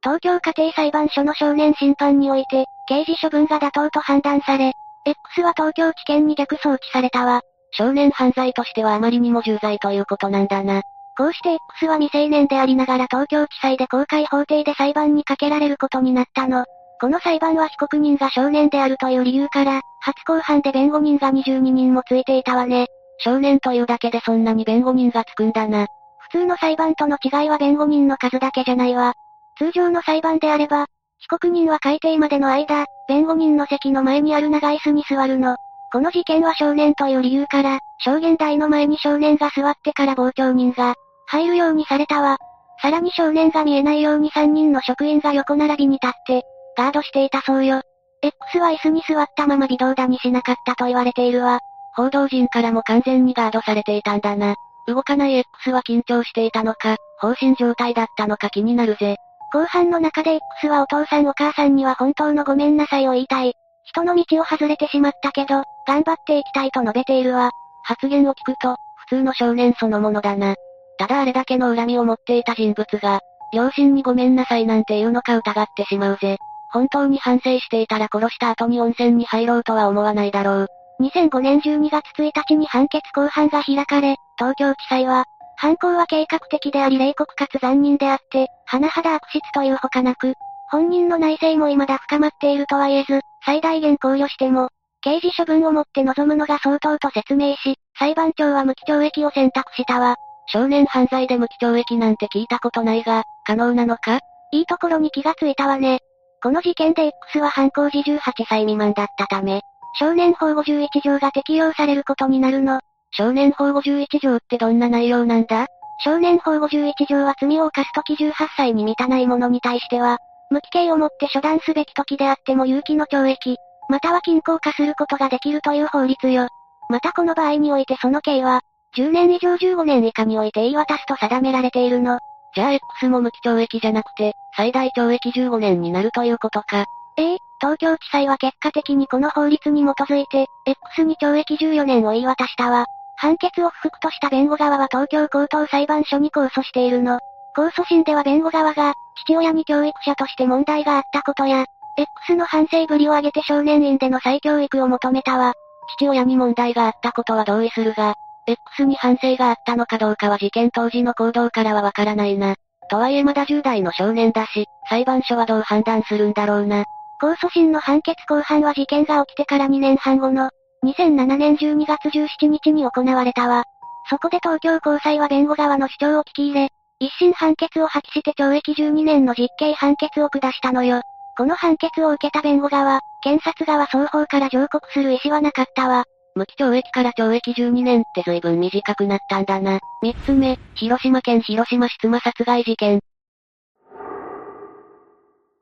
[0.05, 4.75] 東京家庭裁判所の少年審判において、刑事処分が妥当と判断され、
[5.07, 7.41] X は東京地検に逆送致されたわ。
[7.71, 10.83] 少年犯罪としてはあまりにも重罪ということなんだな。
[11.17, 16.67] こうして X は未成年でありながら東京地裁で公開法廷で裁判にかけられることになったの。
[17.01, 22.89] この裁判は被告人が少年であるという理由から、初公判で弁護人が22人もついていたわね。
[23.19, 25.87] 少年というだけでそんなに弁護人がつくんだな。
[26.19, 29.15] 普通の裁判との違いは弁護人の数だけじゃないわ。
[29.59, 30.87] 通常の裁判であれば、
[31.19, 35.57] 被告人は改定までの間、弁護人の席の前にある長椅子に座るの。
[35.93, 40.95] この事件は少年という理由から、証言台の前に少年が座ってから傍聴人が、
[41.27, 42.37] 入るようにされたわ。
[42.83, 46.43] さらに少年が見えないように3人の職員が横並びに立って、
[46.77, 47.81] ガードしていたそうよ。
[48.23, 51.61] X は椅子に座ったまま微動だにしなかったと言われているわ。
[51.95, 54.57] 報道陣からも完全にガードされていたんだな。
[54.87, 59.17] 動かない X は緊張していたのか、放心状態だったのか気になるぜ。
[59.55, 63.55] 後半の中で X はお父さんお母さんには本当のごめんなさいを言いたい。
[63.85, 67.51] 人の道を外れてしまったけど、頑張っていきたいと述べているわ。
[67.85, 70.57] 発言を聞くと、普通の少年そのものだな。
[70.99, 73.21] ただあれだけの恨みを持っていた人物が、
[73.53, 76.37] 両親にごめんなさいなんて言うのか疑ってしまうぜ。
[76.73, 80.67] 本当に反省していたら殺した後に温泉に入ろうとは思わないだろう。
[81.01, 85.25] 2005年12月1日に判決公判が開かれ、東京地裁は、
[85.57, 90.35] 犯行は計画的であり冷酷かつ残忍であって、甚だ悪質というほかなく、
[90.71, 94.69] 本人の内政も未だ深まっているとは言えず、最大限考慮しても、
[95.01, 100.17] 刑事処分をもって臨むのが相当と説明し、裁判長は無期懲役を選択したわ。
[100.47, 104.21] 少年犯罪で無期懲役なんて聞いたことないが、可能なのか？
[104.53, 106.01] いいところに気がついたわね。
[106.43, 109.63] この事件で X は犯行時18歳未満だったため、
[109.99, 112.81] 少年法51条が適用されることになるの。
[113.17, 115.67] 少年法51条ってどんな内容なんだ？
[116.05, 120.19] 少年法51条は罪を犯すとき18歳に満たない者に対しては、
[120.51, 123.57] 無期刑をもって処断すべき時であっても有期の懲役、
[123.89, 126.49] または禁錮化することができるという法律よ。
[126.89, 128.63] またこの場合においてその刑は、
[128.97, 132.19] 10年以上15年以下において言い渡すと定められているの。
[132.55, 136.85] じゃあ X も無期懲役じゃなくて、最大懲役15年になるということか。
[137.17, 142.87] ええ東京地裁は結果的にこの法律に基づいて、X に懲役14年を言い渡したわ。
[143.17, 147.21] 判決を不服とした弁護側は東京高等裁判所に控訴しているの。
[147.57, 155.55] 控訴審では弁護側が、父親に教育者として問題があったことや、X の反省ぶりを挙げて少年院での再教育を求めたわ。
[155.99, 158.15] 父親に問題があったことは同意するが、
[158.47, 162.57] X に反省があったのかどうかは事件当時の行動からはわからないな。
[162.91, 166.85] とはいえまだ10代の少年だし、裁判所はどう判断するんだろうな。
[167.23, 170.51] 控訴審の判決公判は事件が起きてから2年半後の、
[170.85, 173.65] 2007年12月17日に行われたわ。
[174.11, 176.69] そこで東京高裁は弁護側の主張を聞き入れ、
[177.01, 181.01] 一審判決を破棄して懲役12年の実刑判決を下したのよ。
[181.37, 186.05] この判決を受けた弁護側、検察側双方から上告する意思はなかったわ。
[186.37, 189.81] 無期懲役から懲役12年って随分短くなったんだな。
[190.03, 193.01] 三つ目、広島県広島市妻殺害事件。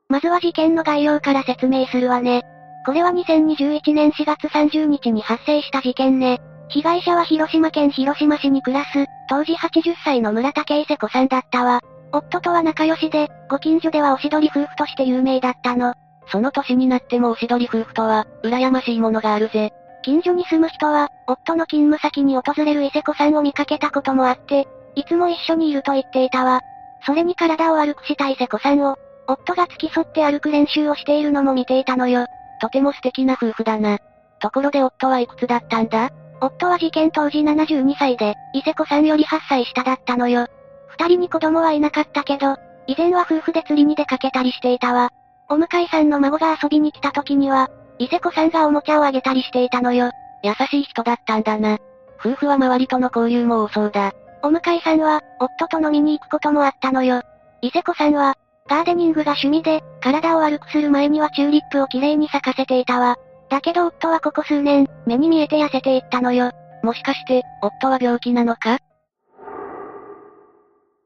[0.09, 2.43] まずは事件の概要から説明するわね。
[2.85, 6.41] これは2021年4月30日に発生した事件ね。
[6.67, 11.79] 被害者は広島県広島市に暮らす、当時80歳の村竹伊勢子さんだったわ。
[12.11, 15.93] 夫とは仲良しで、ご近所ではおしどり夫婦として有名だったの。
[16.27, 19.71] その年になってもおしどり夫婦とは、羨ましいものがあるぜ。
[20.03, 26.61] 近所に住む人は、夫の勤務先に訪れる伊勢子さんを見かけたこともあって、いつも一緒にいると言っていたわ。
[27.05, 32.25] それに体を悪くした伊勢子さんを、夫が付き添って歩く練習をしているのも見ていたのよ。
[32.63, 33.99] とても素敵な夫婦だな。
[34.39, 36.11] ところで夫はいくつだったんだ？
[36.39, 40.47] 夫は事件当時72歳で、伊勢子さんより8歳下だったのよ。
[40.87, 42.55] 二人に子供はいなかったけど、
[42.87, 45.09] 以前は夫婦で釣りに出かけたりしていたわ。
[45.49, 50.11] お向かいさんの孫が遊びに来た時には、伊勢子さんがおもちゃをあげたりしていたのよ。
[50.41, 51.79] 優しい人だったんだな。
[52.17, 54.13] 夫婦は周りとの交流も多そうだ。
[54.41, 57.23] お向かいさんは、夫と飲みに行くこともあったのよ。
[57.61, 58.35] 伊勢子さんは、
[58.69, 63.17] ガーデニングが趣味で、体を悪くする前にはチューリップをきれいに咲かせていたわ。
[63.49, 66.51] だけど夫はここ数年、目に見えて痩せていったのよ。
[66.81, 68.79] もしかして、夫は病気なのか？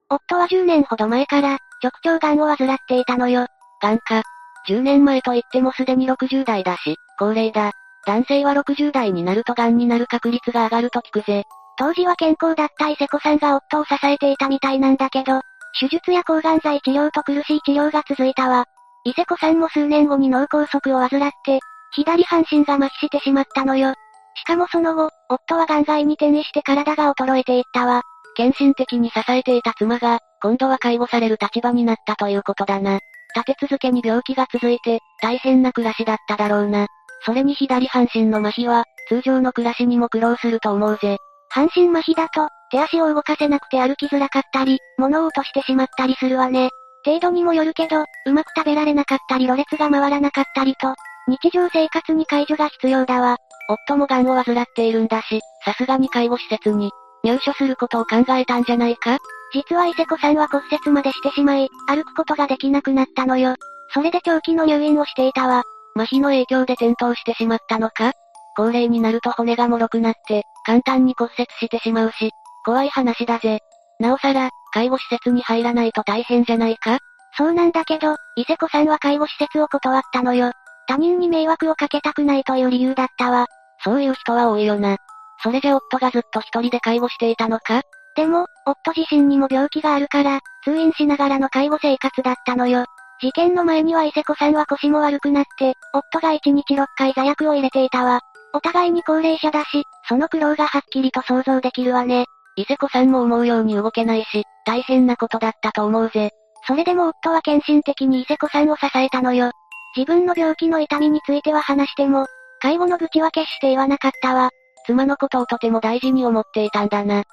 [0.10, 3.48] 夫は10年ほど前から、直腸癌を患っていたのよ。
[3.82, 4.24] 癌か。
[4.70, 7.72] 10年前と言ってもすでに60代だし、高齢だ。
[8.06, 11.44] 男性は60代になると癌になる確率が上がると聞くぜ。
[11.78, 15.42] 当時は健康だった伊勢子さんが夫を支えていたみたいなんだけど、
[15.80, 18.66] 手術や抗がん剤治療と苦しい治療が続いたわ。
[19.04, 21.60] 伊勢子さんも数年後に脳梗塞を患って、
[21.94, 23.94] 左半身が麻痺してしまったのよ。
[24.36, 28.02] しかもその後、夫は癌外に転移して体が衰えていったわ。
[28.36, 33.00] 献身的に支えていた妻が、今度は介護される立場になったということだな。
[33.36, 36.88] 立て続けに病気が続いて、大変な暮らしだっただろうな。
[37.26, 41.18] それに左半身の麻痺は、通常の暮らしにも苦労すると思うぜ。
[41.50, 46.70] 半身麻痺だと、手足を動かせなくて歩きづらかったり、物を落としてしまったりするわね。
[47.06, 50.94] 程度にもよるけど、うまく食べられなかったりろれつが回らなかったりと、
[51.28, 53.38] 日常生活に介助が必要だわ。
[53.70, 56.92] 夫も癌を患っているんだし、さすがに介護施設に、
[57.24, 59.18] 入所することを考えたんじゃないか？
[59.54, 63.56] 実は伊勢子さんは骨折までしてしまい、歩くことができなくなったのよ。
[63.94, 65.64] それで長期の入院をしていたわ。
[65.96, 68.12] 麻痺の影響で転倒してしまったのか？
[68.56, 72.32] 高齢になると骨が脆くなって、簡単に骨折してしまうし、
[72.68, 73.62] 怖い話だぜ。
[73.98, 76.98] なおさら、介護施設に入らないと大変じゃないか？
[77.38, 80.52] そうなんだけど、伊勢子さんは介護施設を断ったのよ。
[80.86, 83.46] 他人に迷惑をかけたくないという理由だったわ。
[83.86, 84.98] そういう人は多いよな。
[85.42, 87.84] それじゃ夫がずっと一人で介護していたのか？
[88.18, 92.84] でも、夫自身にも病気があるから、通院しながらの介護生活だったのよ。
[93.22, 98.20] 事件の前には伊勢子さんは腰も悪くなって、夫が1日6回座薬を入れていたわ。
[98.54, 102.26] お互いに高齢者だし、その苦労がはっきりと想像できるわね。
[102.58, 106.32] 伊勢子さんも思うように動けないし、大変なことだったと思うぜ。
[106.66, 109.52] それでも夫は献身的に伊勢子さんを支えたのよ。
[109.96, 112.26] 自分の病気の痛みについては話しても、
[112.60, 114.50] 介護の愚痴は決して言わなかったわ。
[114.88, 117.24] 妻のことをとても大事に思っていたんだな。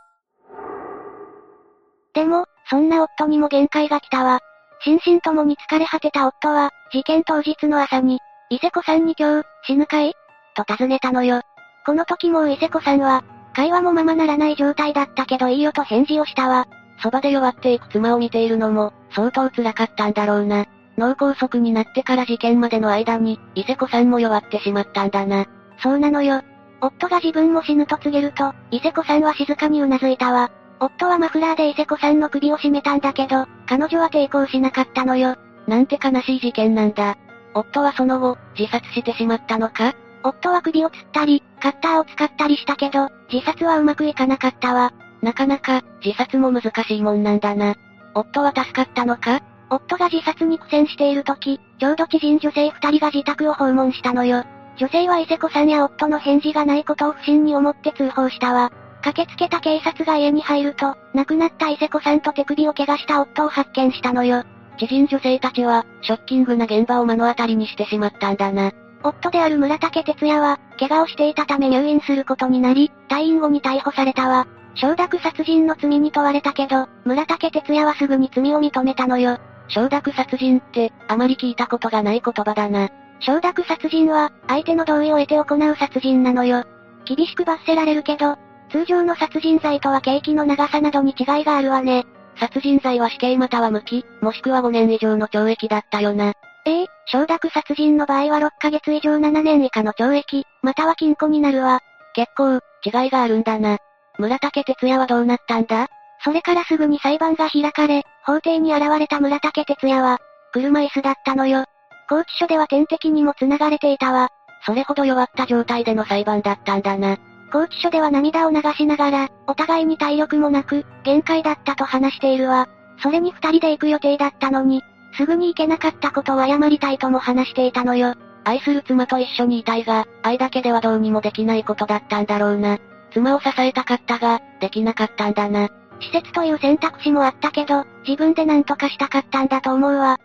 [2.13, 4.41] でも、そんな夫にも限界が来たわ。
[4.83, 8.19] 心身ともに疲れ果てた夫は、事件当日の朝に、
[8.51, 10.13] 伊勢子さんに今日、死ぬかい？
[10.55, 11.41] と尋ねたのよ。
[11.87, 13.25] この時もう伊勢子さんは、
[13.55, 16.67] 会話もままならない状態だったけどいいよと返事をしたわ。
[17.03, 20.67] そばで弱っていく妻を見ているのも、相当辛かったんだろうな。
[20.97, 25.47] 脳梗塞になってから事件までの間に、伊勢子さんも弱ってしまったんだな。
[25.83, 26.43] そうなのよ。
[26.81, 30.51] 夫が自分も死ぬと告げると、伊勢子さんは静かに頷いたわ。
[30.81, 35.37] 夫はマフラーで伊勢子さんの首を絞めたんだけど、彼女は抵抗しなかったのよ。
[35.67, 37.17] なんて悲しい事件なんだ。
[37.55, 39.95] 夫はその後、自殺してしまったのか？
[40.25, 44.93] 夫は首を吊ったり、カッターを使ったりしたけど、自殺はうまくいかなかったわ。
[45.23, 47.75] なかなか、自殺も難しいもんなんだな。
[48.15, 49.43] 夫は助かったのか？
[49.71, 54.45] 夫が自殺に苦戦している時、ちょうど知人女性二人が自宅を訪問したのよ。
[54.77, 58.73] 女性は伊勢子さんや夫の返事がないことを不審に思って通報したわ。
[59.03, 64.45] 駆けつけた警察が家に入ると、亡くなった伊勢子さんと手首を怪我した夫を発見したのよ。
[64.79, 68.73] 知人女性たちは、ショッキングな現場を目の当たりにしてしまったんだな。
[69.05, 74.47] 夫である村竹哲也は、怪我をしていたため入院することになり、退院後に逮捕されたわ。
[74.75, 79.39] 承諾殺人の罪に問われたけど、村竹哲也はすぐに罪を認めたのよ。
[79.69, 82.89] 承諾殺人って、あまり聞いたことがない言葉だな。
[83.21, 86.65] 承諾殺人は、相手の同意を得て行う殺人なのよ。
[87.05, 88.37] 厳しく罰せられるけど、
[88.71, 92.07] 通常の殺人罪とは刑期の長さなどに違いがあるわね。
[92.41, 96.33] 殺人罪は死刑または無期、もしくは5年以上の懲役だったよな。
[96.67, 101.81] ええ承諾殺人の場合は6ヶ月以上7年以下の懲役、または禁錮になるわ。
[102.15, 103.79] 結構、違いがあるんだな。
[104.19, 105.89] 村竹哲也はどうなったんだ？
[106.25, 110.19] それからすぐに裁判が開かれ、法廷に現れた村竹哲也は、
[110.53, 111.65] 車椅子だったのよ。
[112.09, 114.29] 拘置所では点滴にも繋がれていたわ。
[114.65, 117.19] それほど弱った状態での裁判だったんだな。
[117.51, 122.69] 拘置所では涙を流しながら、お互いに体力もなく、限界だったと話しているわ。
[123.03, 124.83] それに二人で行く予定だったのに、
[125.17, 128.15] すぐに行けなかったことを謝りたいとも話していたのよ。
[128.45, 132.79] 愛する妻と一緒にいたいが、愛だけではどうにもできないことだったんだろうな。
[133.13, 135.69] 妻を支えたかったが、できなかったんだな。
[136.01, 140.19] 施設という選択肢もあったけど、自分で何とかしたかったんだと思うわ。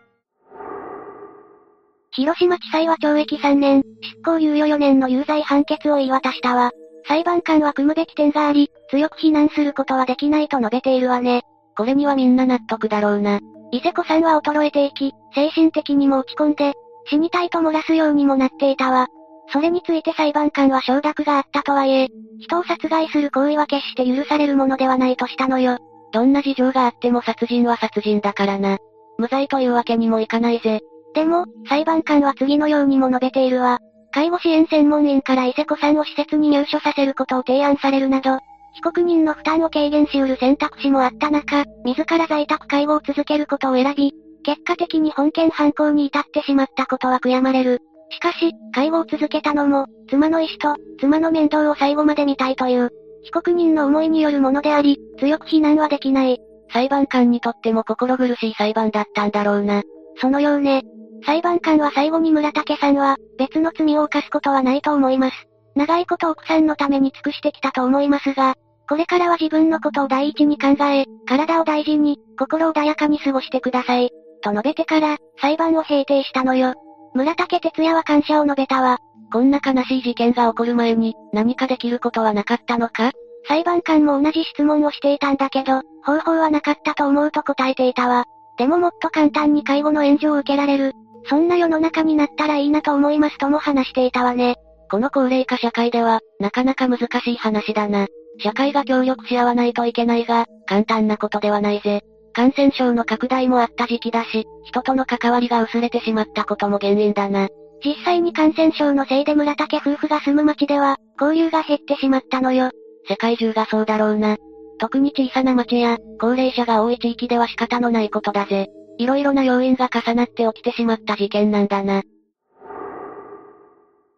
[2.11, 6.71] 広島地裁は懲役3年、執行猶予4年の有罪判決を言い渡したわ。
[7.07, 11.43] 裁判官は組むべき点があり、強く非難することはできないと述べているわね。
[11.77, 13.39] これにはみんな納得だろうな。
[13.71, 16.73] 伊勢子さんは衰えていき、精神的にも落ち込んで、
[17.09, 19.07] 死にたいと漏らすようにもなっていたわ。
[19.51, 22.07] それについて裁判官は承諾があったとはいえ、
[22.39, 25.77] 人を殺害する行為は決して許されるものではないとしたのよ。
[26.11, 28.77] どんな事情があっても殺人は殺人だからな。
[29.17, 30.81] 無罪というわけにもいかないぜ。
[31.13, 33.79] でも、裁判官は次のようにも述べているわ。
[34.11, 38.39] 介護支援専門員から伊勢子さんを施設に入所させることを提案されるなど、
[38.75, 47.79] 被告人の負担を軽減し得る選択肢もあった中、自ら在宅介護を続けることを選び、結果的に本件犯行に至ってしまったことは悔やまれる。
[48.11, 52.89] しかし、介護を続けたのも、妻の意思と、妻の面倒を最後まで見たいという、
[53.23, 56.39] 被告人の思いによるものであり、強く非難はできない。
[56.71, 59.83] 裁判官にとっても心苦しい裁判だったんだろうな。
[60.17, 60.83] そのようね。
[61.25, 65.48] 裁判官は最後に村竹さんは、別の罪を犯すことはないと思います。
[65.79, 68.55] 長いこと奥さんのために尽くしてきたと思いますが、
[68.89, 74.09] これからは自分のことを第一に考え、体を大事に、心穏やかに過ごしてください。
[74.41, 76.73] と述べてから、裁判を閉廷したのよ。
[77.13, 78.97] 村竹哲也は感謝を述べたわ。
[79.31, 83.11] こんな悲しい事件が起こる前に、何かできることはなかったのか？
[83.47, 88.25] 裁判官も同じ質問をしていたんだけど、方法はなかったと思うと答えていたわ。
[88.57, 90.93] でももっと簡単に介護の援助を受けられる。
[91.29, 94.57] そんな世の中になったらいいなと思いますとも話していたわね。
[94.89, 98.07] この高齢化社会では、なかなか難しい話だな。
[98.39, 102.01] 社会が協力し合わないといけないが、簡単なことではないぜ。
[102.33, 107.49] 感染症の拡大もあった時期だし、人との関わりが薄れてしまったことも原因だな。
[107.83, 112.71] 実際に感染症のせいで村竹夫婦が住む町では、交流が減ってしまったのよ。
[113.07, 114.37] 世界中がそうだろうな。
[114.79, 118.67] 特に小さな町や、高齢者が多い地域では仕方のないことだぜ。
[118.97, 122.03] いろいろな要因が重なって起きてしまった事件なんだな。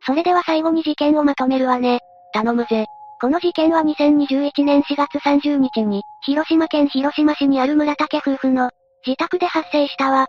[0.05, 1.99] それでは最後に事件をまとめるわね。
[2.33, 2.85] 頼むぜ。
[3.19, 8.71] この事件は2021年4月30日に、広島県広島市にある村竹夫婦の
[9.05, 10.25] 自宅で発生したわ。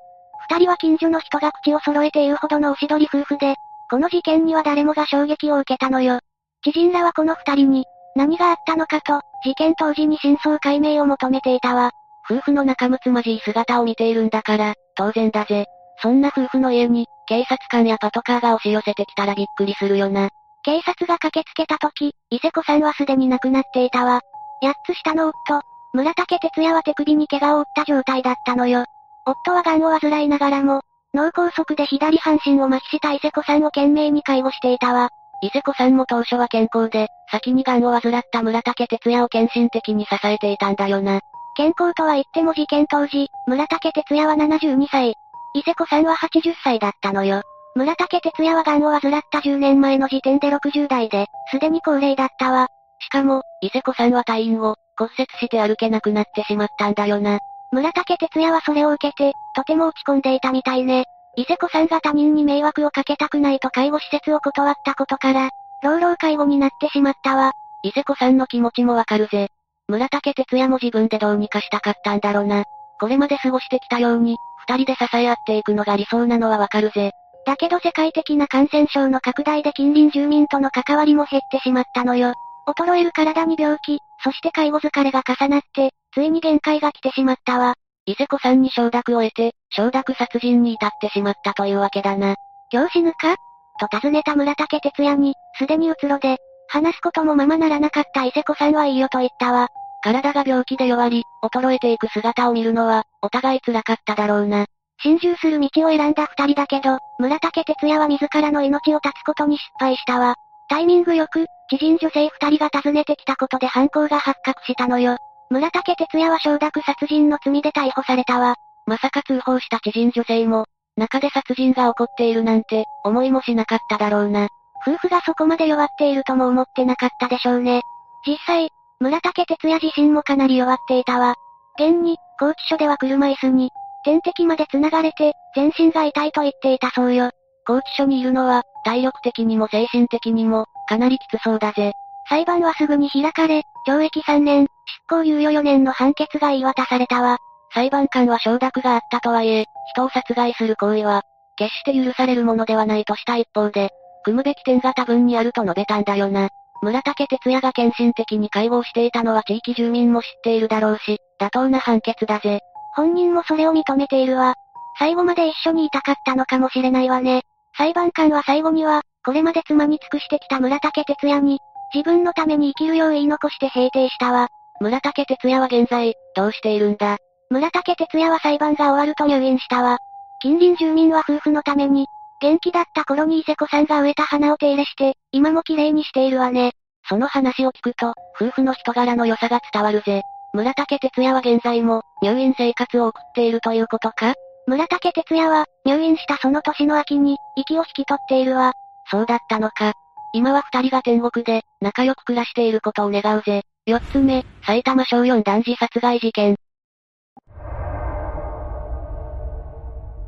[0.51, 3.55] 二人は近所の人が口を揃えて言うほどのおしどり夫婦で、
[3.91, 6.21] この事件には誰もが衝撃を受けたのよ。
[6.63, 11.93] 知人らはこの二人に、何があったのかと、事件当時に真相解明を求めていたわ。
[12.31, 15.67] 夫婦の仲睦まじい姿を見ているんだから、当然だぜ。
[16.03, 20.29] そんな夫婦の家に、警察官やパトカーが押し寄せてきたらびっくりするよな。
[20.65, 24.21] 警察が駆けつけた時、伊勢子さんはすでに亡くなっていたわ。
[24.61, 25.61] 八つ下の夫、
[25.93, 28.85] 村竹哲也は手首に怪我を負った状態だったのよ。
[29.27, 30.83] 夫は癌を患いながらも、
[31.15, 35.11] 脳梗塞で左半身を麻痺した伊勢子さんを懸命に介護していたわ。
[35.43, 41.21] 伊勢子さんも当初は健康で、先に癌を患った村竹哲也を献身的に支えていたんだよな。
[41.57, 45.15] 健康とは言っても事件当時、村竹哲也は72歳。
[45.55, 47.43] 伊勢子さんは80歳だったのよ。
[47.75, 52.69] 村竹哲也は癌を患った10年前の時点で60代で、すでに高齢だったわ。
[53.01, 57.39] しかも、伊勢子さんは退院後、骨折して歩けなくなってしまったんだよな。
[57.71, 61.05] 村竹哲也はそれを受けて、とても落ち込んでいたみたいね。
[61.37, 65.49] 伊勢子さんが他人に迷惑をかけたくないと介護施設を断ったことから、
[65.83, 67.53] 老老介護になってしまったわ。
[67.83, 69.49] 伊勢子さんの気持ちもわかるぜ。
[69.89, 72.65] 村竹哲也も自分でどうにかしたかったんだろうな。
[73.01, 74.37] これまで過ごしてきたように、
[74.69, 77.11] 二人で支え合っていくのが理想なのはわかるぜ。
[77.45, 82.35] だけど世界的な感染症の拡大で近隣住民との関わりも減ってしまったのよ。
[82.69, 87.75] 衰える体に病気、そして介護疲れが重なって、ついに限界が来てしまったわ。
[88.07, 92.37] 伊勢子さんに承諾を得て、承諾殺人に至ってしまったというわけだな。
[92.73, 93.35] 今日死ぬか？
[93.81, 96.39] と尋ねた村竹哲也に、すでにうつろで、
[96.69, 99.69] 話すこともままならなかった伊勢子さんはいいよと言ったわ。
[100.03, 104.67] 体が病気で弱り、衰えていく姿を見るのは、お互い辛かっただろうな。
[105.03, 110.37] 心中する道を選んだ二人だけど、村竹哲也は自らの命を絶つことに失敗したわ。
[110.69, 115.17] タイミングよく、知人女性二人が訪ねてきたことで犯行が発覚したのよ。
[115.51, 118.55] 村竹哲也は承諾殺人の罪で逮捕されたわ。
[118.87, 124.49] まさか通報した知人女性も、中で殺人が起こっているなんて、思いもしなかっただろうな。
[124.87, 127.83] 夫婦がそこまで弱っているとも思ってなかったでしょうね。
[128.27, 128.71] 実際、
[129.03, 131.35] 村竹哲也自身もかなり弱っていたわ。
[131.77, 133.71] 現に、拘置所では車椅子に、
[134.05, 137.31] 点滴まで繋がれて、全身が痛いと言っていたそうよ。
[137.67, 141.93] 拘置所にいるのは、体力的にも精神的にも、かなりきつそうだぜ。
[142.29, 147.39] 裁判はすぐに開かれ、懲役3年、執行猶予4年の判決が言い渡されたわ。
[147.75, 151.23] 裁判官は承諾があったとはいえ、人を殺害する行為は、
[151.57, 153.91] 決して許されるものではないとした一方で、
[154.25, 156.51] 組むべき点が多分にあると述べたんだよな。
[156.83, 162.59] 村竹哲也が献身的に介護をしていたのは地域住民も知っているだろうし、妥当な判決だぜ。
[162.95, 164.55] 本人もそれを認めているわ。
[164.99, 167.43] 最後まで一緒にいたかったのかもしれないわね。
[167.79, 171.61] 裁判官は最後には、これまで妻に尽くしてきた村竹哲也に、
[171.95, 174.49] 自分のために生きるよう言い残して平定したわ。
[174.81, 177.19] 村竹哲也は現在、どうしているんだ？
[177.49, 179.99] 村竹哲也は裁判が終わると入院したわ。
[180.41, 182.07] 近隣住民は夫婦のために、
[182.43, 186.73] 元気だった頃に伊勢子さんが植えた花を手入れして、今も綺麗にしているわね。
[187.09, 190.23] その話を聞くと、夫婦の人柄の良さが伝わるぜ。
[190.53, 194.35] 村竹哲也は現在も、入院生活を送っているということか？
[194.67, 198.73] 村竹哲也は、入院したその年の秋に、息を引き取っているわ。
[199.09, 199.93] そうだったのか。
[200.35, 203.63] 今は二人が天国で、仲良く暮らしていることを願うぜ。
[203.87, 206.57] 四つ目、埼玉小4男児殺害事件。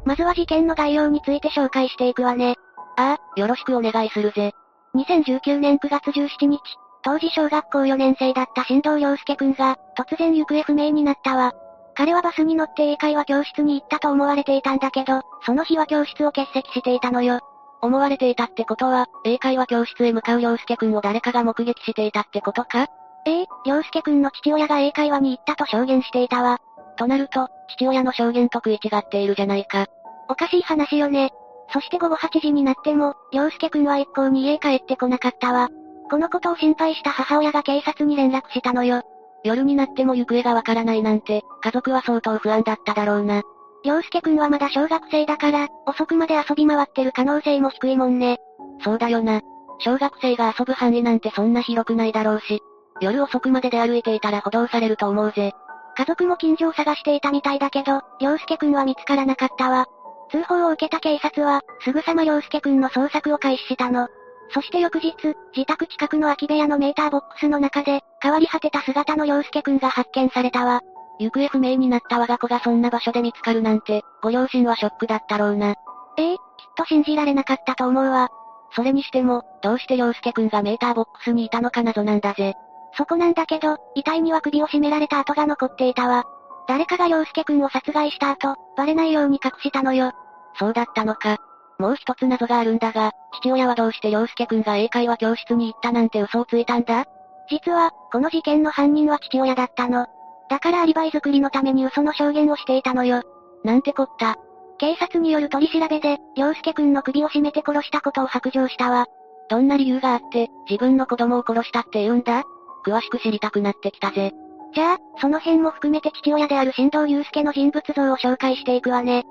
[0.05, 2.57] まずは事件の概要について紹介していくわね。
[2.97, 4.53] ああ、よろしくお願いするぜ。
[4.95, 6.61] 2019年9月17日、
[7.03, 11.53] 当時小学校4年生だった新藤良介くんが、突然行方不明になったわ。
[11.97, 17.41] 彼はバスに乗って英会話教室に行ったと思われていたんだけど、その日は教室を欠席していたのよ。
[17.83, 22.87] 思われていたってことは、英会話教室へ向かう良介くんを誰かが目撃していたってことか？
[23.27, 26.59] ええ、良介くんの父親が英会話に行ったと証言していたわ。
[26.97, 29.87] となると、父親の証言と食い違っているじゃないか。
[30.29, 31.31] おかしい話よね。
[31.73, 35.69] そして午後8時になっても、良介くんは一向に家帰ってこなかったわ。
[36.11, 39.03] このことを心配した母親が警察に連絡したのよ。
[39.43, 43.43] 夜になっても行方がわからないなんて、家族は相当不安だっただろうな。
[43.85, 48.39] 洋介くんはまだ小学生だから、遅くまで遊び回ってる可能性も低いもんね。
[48.83, 49.43] そうだよな。
[49.79, 52.61] 小学生が遊ぶ範囲なんてそんな広くないだろうし、
[53.01, 55.53] 夜遅くまで出歩いていたら補導されると思うぜ。
[55.97, 59.87] 家族も近所を探していたみたいだけど、洋介くんは見つからなかったわ。
[60.35, 64.09] 通報を受けた警察は、すぐさま洋介くんの捜索を開始したの。
[64.53, 65.15] そして翌日、
[65.55, 70.81] 自宅近くの空き部屋のメーターボックスの中で、変わり果てた姿の洋介くんが発見されたわ。
[71.21, 75.77] 行方不明になった我が子がそんな場所で見つかるなんて、ご両親はショックだったろうな。
[76.17, 76.41] ええきっ
[76.77, 78.29] と信じられなかったと思うわ。
[78.75, 82.55] それにしても、どうして洋介くんがメーターボックスにいたのか謎なんだぜ。
[82.97, 86.25] そこなんだけど、遺体には首を絞められた跡が残っていたわ。
[86.67, 90.13] 誰かが洋介くんを殺害した後、バレないように隠したのよ。
[90.59, 91.39] そうだったのか。
[91.79, 97.05] もう一つ謎があるんだが、父親はどうして洋介くんが英会話教室に行ったなんて嘘をついたんだ？
[97.51, 100.07] 実は、この事件の犯人は父親だったの。
[100.49, 103.23] だからアリバイ作りのために嘘の証言をしていたのよ。
[103.65, 104.37] なんてこった。
[104.79, 109.07] 警察による取り調べで、洋介くんの首を絞めて殺したことを白状したわ。
[109.49, 112.45] どんな理由があって、自分の子供を殺したって言うんだ？
[112.87, 114.33] 詳しく知りたくなってきたぜ。
[114.75, 119.25] じゃあ、その辺も含めて父親である新藤祐介の人物像を紹介していくわね。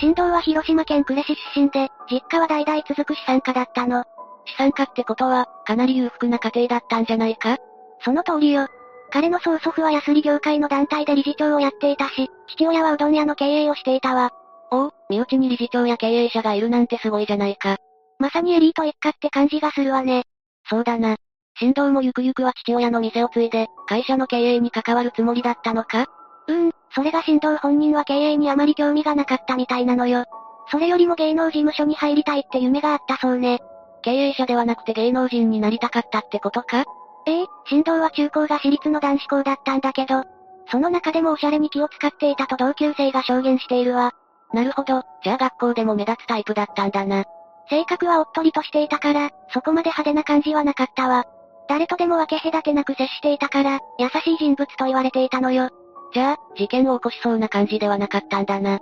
[0.00, 4.04] 新藤は広島県呉市出身で、実家は代々続く資産家だったの。
[4.46, 7.56] 資産家ってことは、かなり裕福な家庭だったんじゃないか？
[8.04, 8.68] その通りよ。
[9.10, 14.30] 彼の曽祖父はヤスリ業界の団体で理事長をやっていたし、父親はうどん屋の経営をしていたわ。
[14.70, 17.78] おお、身内に理事長や経営者がいるなんてすごいじゃないか。
[18.20, 20.24] まさにエリート一家って感じがするわね。
[20.68, 21.16] そうだな。
[21.58, 26.06] 新藤もゆくゆくは父親の店を継いで、会社の経営に関わるつもりだったのか？
[26.46, 30.24] うん、それが新藤本人は経営にあまり興味がなかったみたいなのよ。
[30.68, 33.60] それよりも芸能事務所に入りたいって夢があったそうね。
[34.02, 36.84] 経営者ではなくて芸能人になりたかったってことか？
[37.26, 40.24] ええ、新藤は中高が私立の男子校だったんだけど、
[40.72, 44.10] その中でもおしゃれに気を使っていたと同級生が証言しているわ。
[44.52, 47.26] なるほど、じゃあ学校でも目立つタイプだったんだな。
[47.70, 51.26] 性格はおっとりとしていたから、そこまで派手な感じはなかったわ。
[51.68, 55.68] 誰とでも分け隔てなく接していたから、優しい人物と言われていたのよ。
[56.12, 58.78] じゃあ、事件を起こしそうな感じではなかったんだな。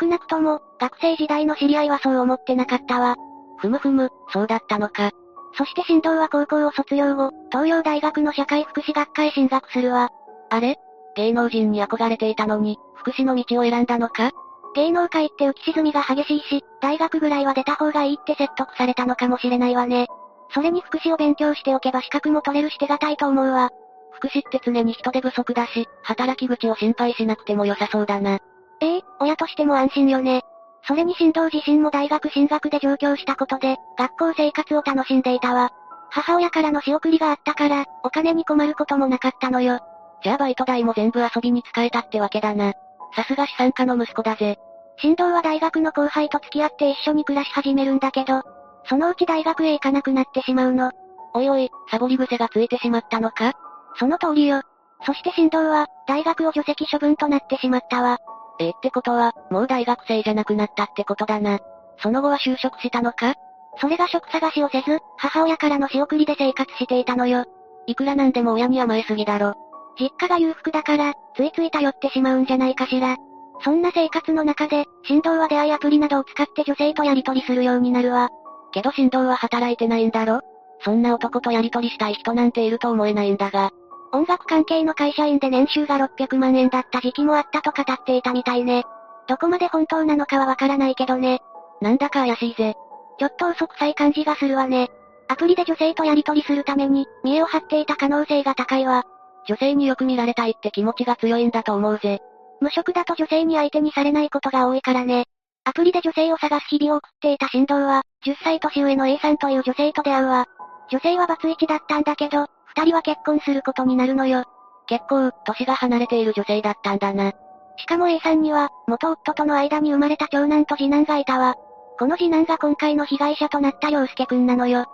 [0.00, 3.16] 少なくとも、学生時代の知り合いはそう思ってなかったわ。
[3.58, 5.10] ふむふむ、そうだったのか。
[5.56, 10.10] そして新藤は高校を卒業後、東洋大学の社会福祉学科へ進学するわ。
[10.50, 10.76] あれ？
[11.16, 14.32] 芸能人に憧れていたのに、福祉の道を選んだのか？
[14.74, 20.08] 芸能界って浮き沈みが激しいし、大学ぐらいは出た方がいいって説得されたのかもしれないわね。
[20.50, 23.70] それに福祉を勉強しておけば資格も取れるし手堅いと思うわ。
[24.16, 28.38] 福祉って常に人手不足だし、働き口を心配しなくても良さそうだな。
[28.80, 30.42] ええ親としても安心よね。
[30.88, 35.70] それに新藤自身も大学進学で上京したことで、学校生活を楽しんでいたわ。
[36.10, 39.80] 母親からの仕送りがあったから、お金に困ることもなかったのよ。
[40.22, 42.72] じゃあバイト代も全部遊びに使えたってわけだな。
[43.14, 44.56] さすが資産家の息子だぜ。
[44.98, 48.42] 新藤は大学の後輩と付き合って一緒に暮らし始めるんだけど、
[48.88, 50.92] そのうち大学へ行かなくなってしまうの。
[51.34, 53.52] おいおい、サボり癖がついてしまったのか？
[53.98, 54.62] その通りよ。
[55.04, 58.18] そして新藤は、大学を除籍処分となってしまったわ。
[58.58, 61.58] えってことは、もう大学生じゃなくなったってことだな。
[61.98, 63.34] その後は就職したのか？
[63.78, 67.44] それが職探しをせず、母親からの仕送りで生活していたのよ。
[67.86, 69.54] いくらなんでも親に甘えすぎだろ。
[70.00, 73.16] 実家が裕福だから、ついつい頼ってしまうんじゃないかしら。
[73.62, 78.28] そんな生活の中で、振動は出会いアプリなどを使って女性とやり取りするようになるわ。
[78.72, 80.40] けど振動は働いてないんだろ？
[80.80, 83.70] そんな男とやり取りしたい人なんていると思えないんだが。
[84.16, 88.84] 音楽関係の会社員で年収が600万円だった時期もあったと語っていたみたいね。
[89.28, 91.40] どこまで本当なのかはわからないけどね。
[91.82, 92.74] なんだか怪しいぜ。
[93.18, 94.88] ちょっと嘘くさい感じがするわね。
[95.28, 99.04] アプリで女性とやり取りするために、見栄を張っていた可能性が高いわ。
[99.46, 102.20] 女性によく見られたいって気持ちが強いんだと思うぜ。
[102.60, 105.26] 無職だと女性に相手にされないことが多いからね。
[105.64, 110.46] アプリで女性を探す日々を送っていた振動は、10歳年上の A さんという女性と出会うわ。
[110.90, 112.46] 女性はバツイチだったんだけど、
[112.76, 114.44] 二人は結婚することになるのよ。
[114.86, 117.32] 結構、年が離れている女性だったんだな。
[117.78, 121.54] しかも A さんには、元夫との間に生まれた長男と次男がいたわ。
[121.98, 124.80] この次男が今回の被害者となった洋介くんなのよ。
[124.80, 124.84] っ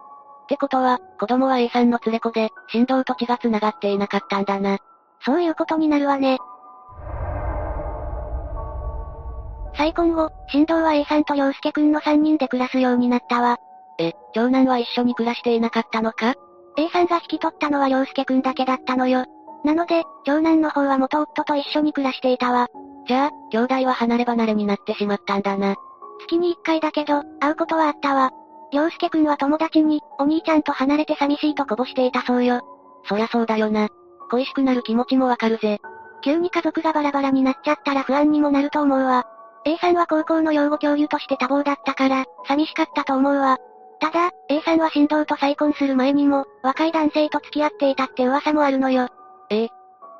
[0.49, 4.79] てことは、子供は A さんの連れ子で、振動と血が繋がっていなかったんだな。
[5.25, 6.39] そういうことになるわね。
[9.77, 13.59] 再婚後、振動は A さんと洋介くんの3人で暮らすようになったわ。
[13.99, 16.35] え、長男は一緒に暮らしていなかったのか？
[16.77, 19.25] ?A さんが引き取ったのは洋介くんだけだったのよ。
[19.65, 22.69] なので、長男の方は元夫と一緒に暮らしていたわ。
[23.07, 25.77] じゃあ、兄弟は離れ離れになってしまったんだな。
[26.21, 28.31] 月に一回だけど、会うことはあったわ。
[28.73, 32.63] 洋介くんは友達に、お兄ちゃんと離れて寂しいとこぼしていたそうよ。
[33.09, 33.89] そりゃそうだよな。
[34.31, 35.81] 恋しくなる気持ちもわかるぜ。
[36.25, 39.27] 急に家族がバラバラになっちゃったら不安にもなると思うわ。
[39.65, 43.59] A さんは高校の養護教諭として多忙だったから、寂しかったと思うわ。
[44.03, 49.07] ただ、A さんは振動と再婚する前にも、若い男性と付き合っていたって噂もあるのよ。
[49.49, 49.69] ええ。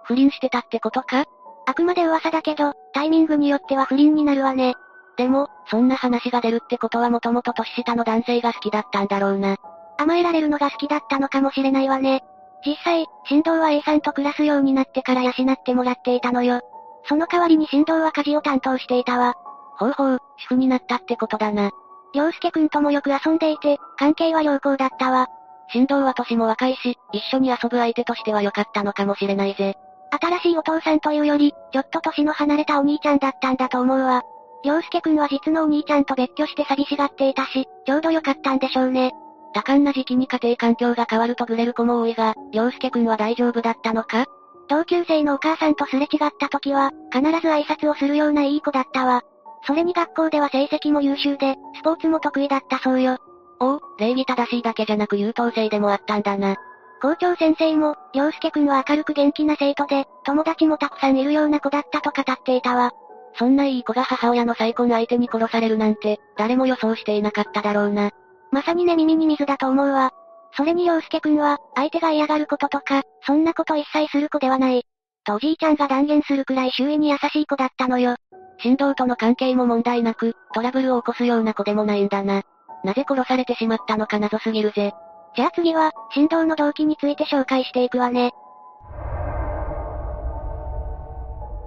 [0.05, 1.25] 不倫してたってことか？
[1.67, 4.75] あくまで噂だけど、タイミングによっては不倫になるわね。
[5.17, 9.57] でも、そんな話が出るってことはもともと年下の男性が好きだったんだろうな。
[9.99, 12.23] 甘えられるのが好きだったのかもしれないわね。
[12.65, 16.61] 実際、振動は A さんと暮らすようになってから養ってもらっていたのよ。
[17.09, 19.35] その代わりに振動は家事を担当していたわ。
[19.77, 21.73] ほうほう、主婦になったってことだな。
[22.15, 25.29] 洋介くんともよく遊んでいて、関係は良好だったわ。
[25.73, 29.77] 振動は年も若いし、一緒に遊ぶ相手としては良かったのかもしれないぜ。
[30.21, 34.23] 新しいお父さんというより、ちょっと年の離れたお兄ちゃんだったんだと思うわ。
[34.65, 39.13] 洋介くんは実のお兄ちゃんと別居して寂しがっていたし、ちょうど良かったんでしょうね。
[39.55, 44.27] 多感な時期に家庭環境が変わるとブレる子も多いが、洋介くんは大丈夫だったのか？
[44.69, 49.23] 同級生のお母さんとすれ違った時は、必ず挨拶をするようないい子だったわ。
[49.65, 53.19] それに学校では成績も優秀で、スポーツも得意だったそうよ。
[53.61, 56.57] おお、礼儀正しいだけじゃなく優等生でもあったんだな。
[57.01, 62.93] 校長先生も、洋介くんは明るく元気な生徒で、友達もたくさんいるような子だったと語っていたわ。
[63.35, 68.11] そんないい子が母親の再婚相手に殺されるなんて、誰も予想していなかっただろうな。
[68.51, 70.11] まさにね耳に水だと思うわ。
[70.55, 74.85] それに洋介くんは、相手が嫌がることとか、そんなこと一切する子ではない。
[75.25, 78.17] とおじいちゃんが断言するくらい周囲に優しい子だったのよ。
[78.63, 82.43] 振動との関係も問題なく、トラブルを起こすような子でもないんだな。
[82.85, 84.93] なぜ殺されてしまったのか謎すぎるぜ。
[85.35, 88.33] じゃあ次は、振動の動機について紹介していくわね。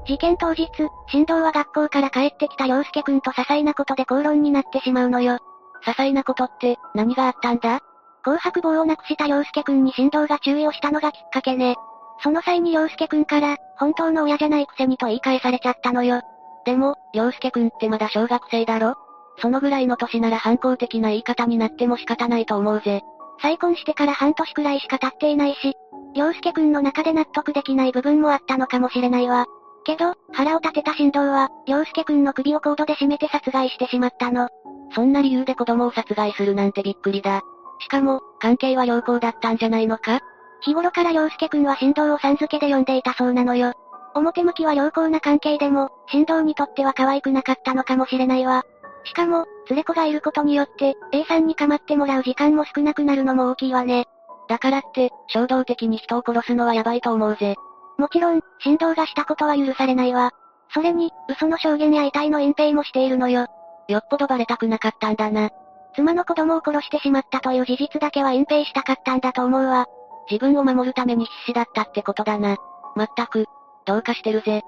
[0.07, 0.69] 事件当日、
[1.07, 5.39] 振動は学校から帰ってきた洋介くんと些細なことで口論になってしまうのよ。
[5.83, 7.79] 些細なことって、何があったんだ？
[8.23, 11.75] 紅白棒をなくした洋介くんに振動が注意をしたのがきっかけね。
[12.23, 16.21] その際に洋介くんから、本当の親じゃないくせにと言い返されちゃったのよ。
[16.65, 18.95] でも、洋介くんってまだ小学生だろ？
[19.37, 23.01] そのぐらいの年なら反抗的な言い方になっても仕方ないと思うぜ。
[23.41, 25.73] 再婚してから半年くらいしか経っていないし、
[26.15, 29.45] 洋介くんの中で納得できない部分もあったのかもしれないわ。
[29.83, 34.47] けど、腹を立てた振動は、洋介くんの首をコードで絞めて殺害してしまったの。
[34.95, 37.41] そんな理由で子供を殺害するなんてびっくりだ。
[37.79, 40.21] しかも、関係は良好だったんじゃないのか？
[40.61, 43.73] 日頃から洋介くんは振動をさん付けで呼んでいたそうなのよ。
[44.19, 48.63] 表向きは良好な関係でも、振動にとっては可愛くなかったのかもしれないわ。
[49.03, 54.05] しかも、連れ子がいることによって、A さんに構ってもらう時間も少なくなるのも大きいわね。
[54.47, 57.55] だからって、衝動的に人を殺すのはやばいと思うぜ。
[57.97, 60.31] もちろん、振動がしたことは許されないわ。
[60.73, 63.47] それに、嘘の証言や遺体の隠蔽もしているのよ。
[63.87, 65.49] よっぽどバレたくなかったんだな。
[65.95, 69.87] 妻の子供を殺してしまったという事実だけは隠蔽したかったんだと思うわ。
[70.29, 72.57] 自分を守るために必死だったってことだな。
[72.95, 73.45] まったく、
[73.85, 74.61] どうかしてるぜ。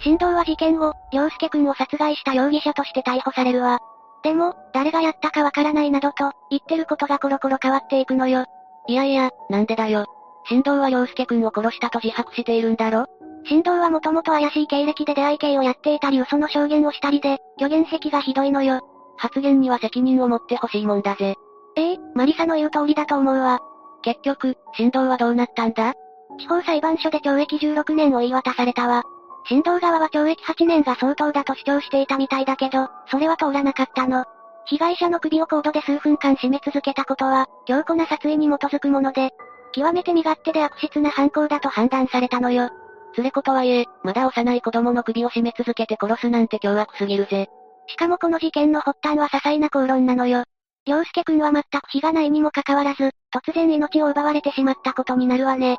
[0.00, 3.80] 振動は事件後、良介くんを殺害した容疑者として逮捕されるわ。
[4.22, 8.44] でも、誰がやったかわからないなどと、言ってることがコロコロ変わっていくのよ。
[8.86, 10.06] いやいや、なんでだよ。
[10.48, 13.06] 振動は良介くんを殺したと自白しているんだろ？
[13.44, 18.80] 振動はもともと怪しい経歴で出会い系をやっていたり嘘の証言をしたりで、虚言癖がひどいのよ。
[19.16, 21.34] 発言には責任を持ってほしいもんだぜ。
[21.76, 23.60] ええー、マリサの言う通りだと思うわ。
[24.02, 25.94] 結局、振動はどうなったんだ？
[26.38, 29.02] 地方裁判所で懲役16年を言い渡されたわ。
[29.46, 34.24] 振動側は懲役8年が相当だと主張していたみたいだけど、それは通らなかったの。
[34.66, 39.30] 被害者の首をコードで数分間締め続けたことは、強固な殺意に基づくもので、
[39.72, 42.70] 極めて身勝手で悪質な犯行だと判断されたのよ。
[43.16, 47.48] 連れ子とはいえ、まだ幼い子供の首を絞め続けて殺すなんて凶悪すぎるぜ。
[47.86, 50.44] しかもこの事件の発端は些細な口論なのよ。
[50.84, 55.78] 洋介くんは全く非がないにもかかわらず、突然命を奪われてしまったことになるわね。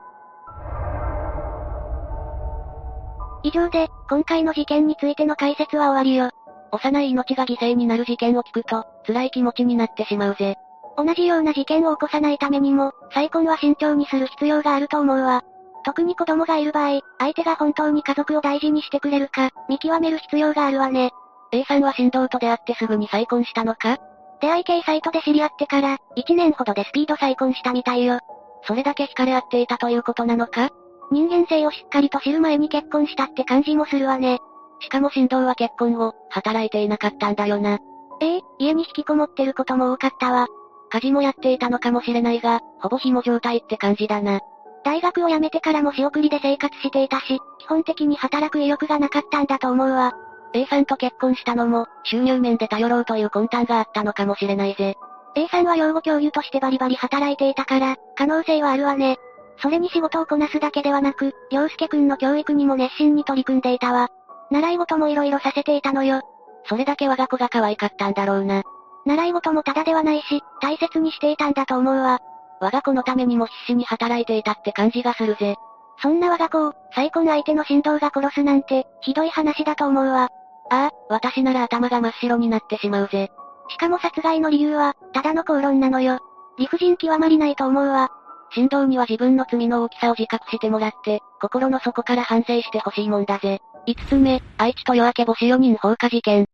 [3.44, 6.30] 以上で、今回の事件についての解説は終わりよ。
[6.72, 10.56] 幼い命が犠牲になる事件を聞くと、辛い気持ちになってしまうぜ。
[10.98, 15.44] 同じような事件を起こさないためにも、再婚は慎重にする必要があると思うわ。
[15.86, 21.12] 特に子供がいる場合、相手が本当に家族を大事にしてくれるか、見極める必要があるわね。
[21.52, 23.98] A さんは振動と出会ってすぐに再婚したのか？
[24.42, 28.20] 出会い系サイトで知り合ってから、1年ほどでスピード再婚したみたいよ。
[28.64, 30.70] それだけ惹かれ合っていたということなのか？
[31.12, 34.40] 人間性をしっかりと知る前に結婚したって感じもするわね。
[34.82, 37.80] しかも振動は結婚後、働いていなかったんだよな。
[38.22, 40.48] ええ家に引きこもってることも多かったわ。
[40.92, 44.42] 家事もやっていたのかもしれないが、ほぼ紐状態って感じだな。
[44.84, 50.14] 大学を辞めてからも仕送りで生活していたし、基本的に働く意欲がなかったんだと思うわ。
[50.54, 54.98] A さんと結婚したのも、収入面で頼ろうという魂胆があったのかもしれないぜ。
[55.36, 59.18] A さんは養護教諭としてバリバリ働いていたから、可能性はあるわね。
[59.62, 64.10] それに仕事をこなすだけではなく、良介くんの教育にも熱心に取り組んでいたわ。
[64.52, 66.22] 習い事も色々させていたのよ。
[66.66, 68.64] それだけ我が子が可愛かったんだろうな。
[69.06, 72.20] 習い事もただではないし、大切にしていたんだと思うわ。
[72.62, 75.56] 我が子のためにも必死に働いていたって感じがするぜ。
[76.02, 80.30] そんな我が子を、再婚相手の振動が殺すなんて、ひどい話だと思うわ。
[80.70, 83.32] ああ、私なら頭が真っ白になってしまうぜ。
[83.70, 86.20] しかも殺害の理由は、ただの口論なのよ。
[86.58, 88.10] 理不尽極まりないと思うわ。
[88.52, 93.60] 振動には自分の罪の大きさを自覚してもらって、心の底から反省してほしいもんだぜ。
[93.88, 96.46] 5つ目、愛知と夜明け星4人放火事件。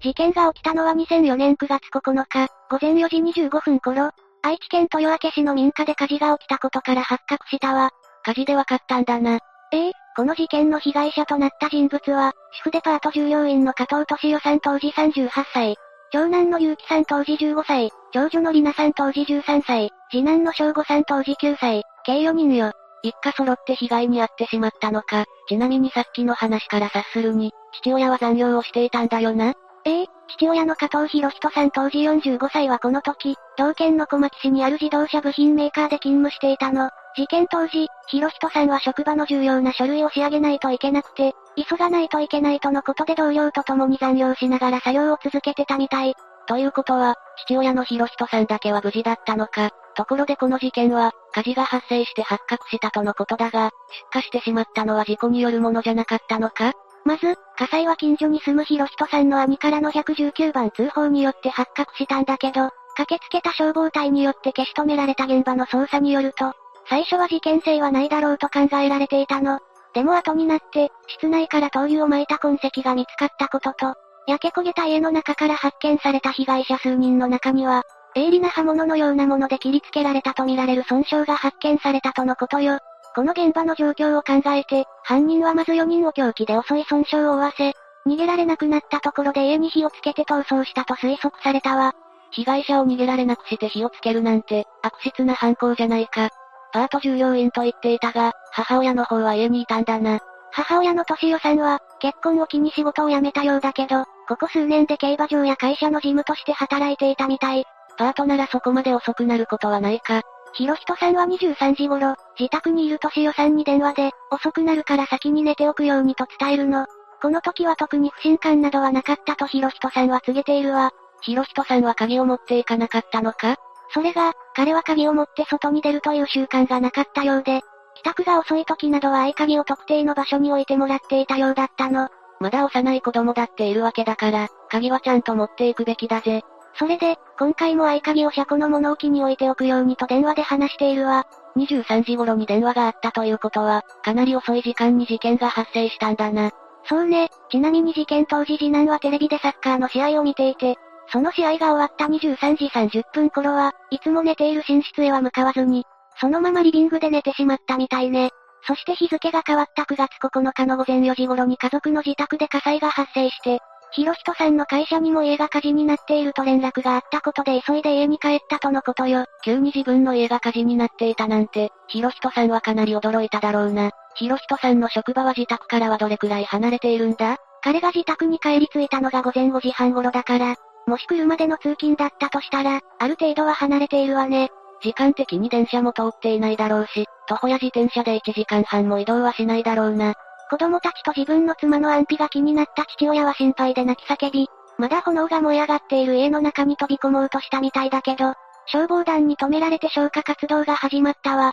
[0.00, 4.10] 事件が起きたのは2004年9月9日、午前4時25分頃、
[4.42, 7.90] 愛知県豊明市の民家で火事が起きたことから発覚したわ。
[8.22, 9.38] 火事でわかったんだな。
[9.74, 15.74] ええこの事件の被害者となった人物は、主婦デパート従業員の加藤敏夫さん当時38歳。
[16.12, 22.70] 長男の結城さん当時15歳、長女の里奈さん当時13歳、次男の翔吾さん当時9歳、計4人よ。
[23.02, 25.24] 一家揃って被害に遭ってしまったのか。
[25.48, 29.54] ちなみにさっきの話から察するに、父親は残業をしていたんだよな。
[29.84, 30.06] ええ
[30.38, 36.90] 父親の加藤博人さん当時45歳はこの時、同県の小牧市にある自動車部品メーカーで勤務していたの。
[37.16, 46.14] 事件当時、博人さんは職場の重要な書類を仕上げないといけなくて、急がないといけないとのことで同僚と共に残業しながら作業を続けてたみたい。
[46.46, 47.14] ということは、
[47.46, 49.70] 父親の博人さんだけは無事だったのか。
[49.96, 53.70] ところでこの事件は、火事が発生して発覚したとのことだが、
[54.12, 56.72] 出火してしまったのは事故によるものじゃなかったのか
[57.04, 66.52] まず、火災は近所に住むヒロヒトさんの兄からの119番通報によって発覚したんだけど、駆けつけた消防隊によって消し止められた現場の捜査によると、
[66.88, 69.60] 最初は事件性はないだろうと考えられていたの。
[69.94, 73.94] でも後になって、室内から灯油を撒いた痕跡が見つかったことと、
[74.26, 82.78] 焼け焦げた家の中から発見された被害者数人の中には、鋭利な刃物のようなもので切りつけられたとみられる損傷が発見されたとのことよ。
[83.14, 87.74] この現場の状況を考えて、犯人はまず4人を凶器で襲い損傷を負わせ、
[88.06, 91.94] 逃げられなくなったところで家に火をつけて逃走したと推測されたわ。
[92.30, 96.30] 被害者を逃げられなくして火をつけるなんて、悪質な犯行じゃないか。
[96.74, 100.18] パート従業員と言っていたが、母親の方は家にいたんだな。
[100.50, 107.64] 母親の敏代さんは、結婚を機に仕事を辞めたようだけど、ここ数年で競馬場や会社の事務として働いていたみたい。
[107.96, 110.22] パートならそこまで遅くなることはないか。
[110.54, 116.86] ひろひとさんは23時頃、自宅にいるとしおさんに電話で、遅くなるから先に寝ておくようにと伝えるの。
[117.22, 120.90] この時は特に不信感などはなかったとひろひとさんは告げているわ。
[121.20, 123.58] ひろひとさんは鍵を持っていかなかったのか？
[123.90, 127.62] それが、彼は鍵を持って外に出るという習慣がなかったようで、
[127.94, 132.08] 帰宅が遅い時などは合鍵を特定の場所に置いてもらっていたようだったの。
[132.40, 136.42] まだ幼い子供だっているわけだから、鍵はちゃんと持っていくべきだぜ。
[136.76, 141.26] それで、今回も合鍵を車庫の物置に置いておくようにと電話で話しているわ。
[141.56, 146.50] 23時頃に電話があったということは、かなり遅い時間に事件が発生したんだな。
[146.86, 150.76] そうね、ちなみに事件当時次男はテレビでサッカーの試合を見ていて、
[151.08, 155.84] その試合が終わった23時30分頃は、いつも寝ている寝室へは向かわずに、
[156.20, 158.30] そのままリビングで寝てしまったみたいね。
[158.66, 163.58] そして日付が変わった9月9日の午前4時頃に家族の自宅で火災が発生して、
[163.92, 169.26] ひろひとさんの会社にも家が火事になっていると連絡があったことで急いで家に帰ったとのことよ。
[169.44, 173.90] 急に自分の家が火事になっていたなんて、ひろひとさんはかなり驚いただろうな。
[174.16, 177.36] ひろひとさんの職場は自宅からはどれくらい離れているんだ？
[177.62, 184.50] 彼が自宅に帰り着いたのが午前5時半頃だから、もし車での通勤だったとしたら、ある程度は離れているわね。
[184.82, 190.14] 時間的に電車も通っていないだろうし、徒歩や自転車で1時間半も移動はしないだろうな。
[190.50, 194.46] 子供たちと自分の妻の安否が気になった父親は心配で泣き叫び、
[194.78, 198.34] まだ炎が燃え上がっている家の中に飛び込もうとしたみたいだけど、
[198.66, 201.52] 消防団に止められて消火活動が始まったわ。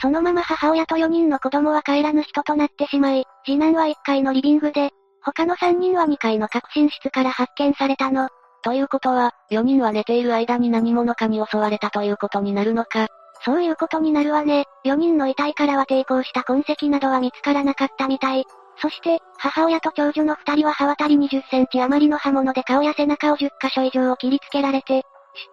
[0.00, 4.90] そのまま母親と4人の子供は帰らぬ人となってしまい、次男は1階のリビングで、
[5.22, 8.28] 他の3人は2階の核心室から発見されたの。
[8.62, 13.08] ということは、4人は寝ている間に何者かに襲われたということになるのか。
[13.44, 14.66] そういうことになるわね。
[14.84, 18.44] 4人の遺体からは抵抗した痕跡などは見つからなかったみたい。
[18.76, 25.04] そして、母親と長女の2人は刃渡り20センチ余りの刃物で顔や背中を10箇所以上を切りつけられて、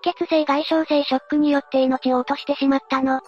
[0.03, 3.21] 出血性外傷性ショックによって命を落としてしまったの。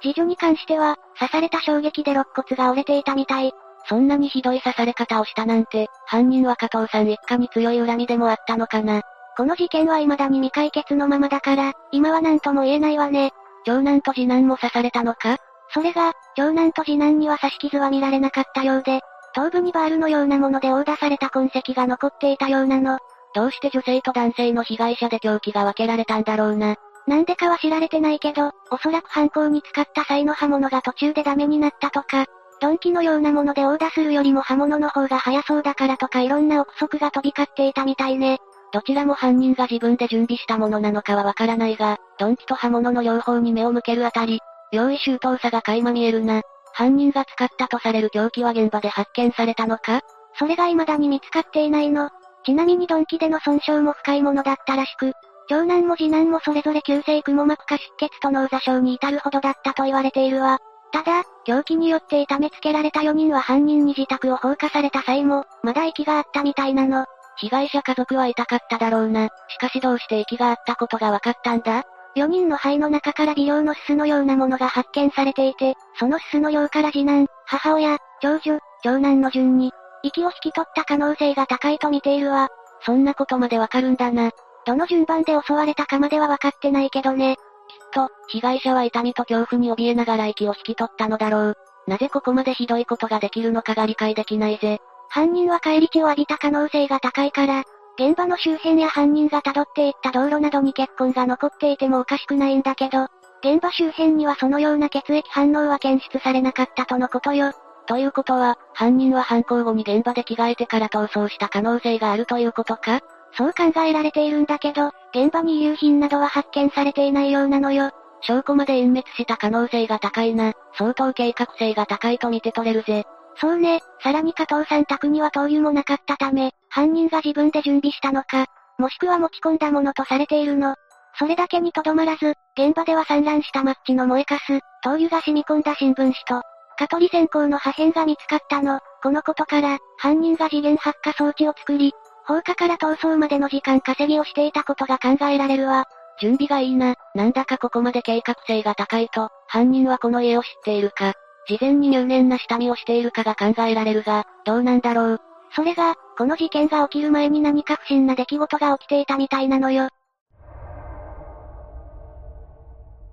[0.00, 3.52] 次女に関しては、刺された衝撃で肋骨が折れていたみたい。
[3.88, 9.02] そんなにひどい刺され方をしたなんて、犯人は加藤さん一家に強い恨みでもあったのかな。
[9.36, 13.32] この事件は未だに未解決のままだから、今は何とも言えないわね。
[13.66, 15.36] 長男と次男も刺されたのか？
[15.70, 19.00] それが、長男と次男には刺し傷は見られなかったようで、
[19.34, 22.98] 頭部にバールのようなもので殴打された痕跡が残っていたようなの。
[23.34, 26.76] どうして女性と男性の被害者で凶器が分けられたんだろうな。
[27.08, 32.26] なんでかは知られてないけど、おそらく犯行に使った際の刃物が途中でダメになったとか、
[32.64, 38.38] 鈍器のようなもので殴打するよりも刃物の方が早そうだからとかいろんな憶測が飛び交っていたみたいね。
[38.72, 44.40] どちらも犯人が自分で準備したものなのかはわからないが、鈍器と刃物の両方に目を向けるあたり、
[44.72, 46.40] 用意周到さが垣間見えるな。
[46.72, 50.00] 犯人が使ったとされる凶器は現場で発見されたのか？
[50.38, 52.08] それが未だに見つかっていないの。
[52.46, 55.12] ちなみに鈍器での損傷も深いものだったらしく、
[55.48, 60.58] 長男も次男もそれぞれ急性くも膜下出血と脳挫傷に至るほどだったと言われているわ。
[60.92, 67.06] ただ、凶器によって痛めつけられた4人は犯人に自宅を放火された際も、まだ息があったみたいなの。
[67.36, 69.28] 被害者家族は痛かっただろうな。
[69.48, 71.82] しかしどうして息があったことが分かったんだ
[72.16, 79.72] ?4 人の肺の中から微量のすすのようなものが発見されていて、そのすすの量から次男、母親、長女、長男の順に、
[80.02, 82.48] 息を引き取った可能性が高いと見ているわ。
[82.82, 84.30] そんなことまでわかるんだな。
[84.66, 87.36] どの順番で襲われたかまでは分かってないけどね。
[87.74, 91.56] きっと、被害者は痛みと恐怖に怯えながら息を引き取ったのだろう。
[91.86, 94.78] なぜここまでひどいことができるのかが理解できないぜ。
[95.08, 97.64] 犯人は帰り血を浴びた可能性が高いから、
[97.98, 103.08] 現場の周辺や犯人が辿っていった道路などに血痕が残っていてもおかしくないんだけど、
[103.40, 107.52] 現場周辺にはそのような血液反応は検出されなかったとのことよ。
[107.86, 113.00] ということは、犯人は犯行後に現場で着替えてから逃走した可能性があるということか？
[113.36, 117.90] そう考えられているんだけど、現場に遺留品などは発見されていないようなのよ。
[118.20, 120.52] 証拠まで隠滅した可能性が高いな。
[120.78, 123.04] 相当計画性が高いと見て取れるぜ。
[123.36, 128.46] そうね、さらに加藤さん宅には灯油もなかったため、犯人が自分で準備したのか、
[128.78, 130.76] もしくは持ち込んだものとされているの。
[131.18, 136.42] それだけにとどまらず、現場では散乱したマッチの燃えかす、灯油が染み込んだ新聞紙と、
[136.76, 138.80] 蚊取り線香の破片が見つかったの。
[139.02, 141.92] このことから、犯人が次元発火装置を作り、
[142.26, 145.86] 放火から逃走までの時間稼ぎをしていたことが考えられるわ。
[146.20, 146.94] 準備がいいな。
[147.14, 151.12] なんだかここまで計画性が高いと、犯人はこの家を知っているか。
[151.46, 155.20] 事前に入念な下見をしているかが考えられるが、どうなんだろう。
[155.54, 159.88] それが、この事件が起きる前に何か不審な出来事が起きていたみたいなのよ。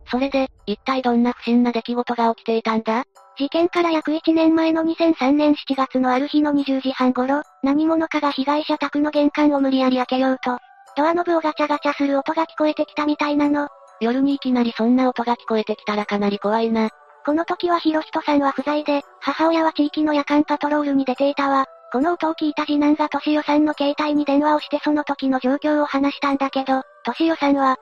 [0.09, 3.03] それで、一体どんな不審な出来事が起きていたんだ？
[3.37, 10.57] 事件から約1年前の2003年7月のある日の20時半頃、何者かが被害者宅の玄関を無理やり開けようと、
[10.95, 13.69] ドアノブをガチャガチャする音が聞こえてきたみたいなの。
[14.01, 16.89] 夜にいきなりそんな音が聞こえてきたらかなり怖いな。
[17.25, 21.65] この時はヒロヒトさんは不在で、母親は地域の夜間パトロールに出ていたわ。
[21.91, 27.77] この音を聞いた次男がトシヨさんの携帯に電話をしてその時の状況を話したんだけど、トシヨさんは、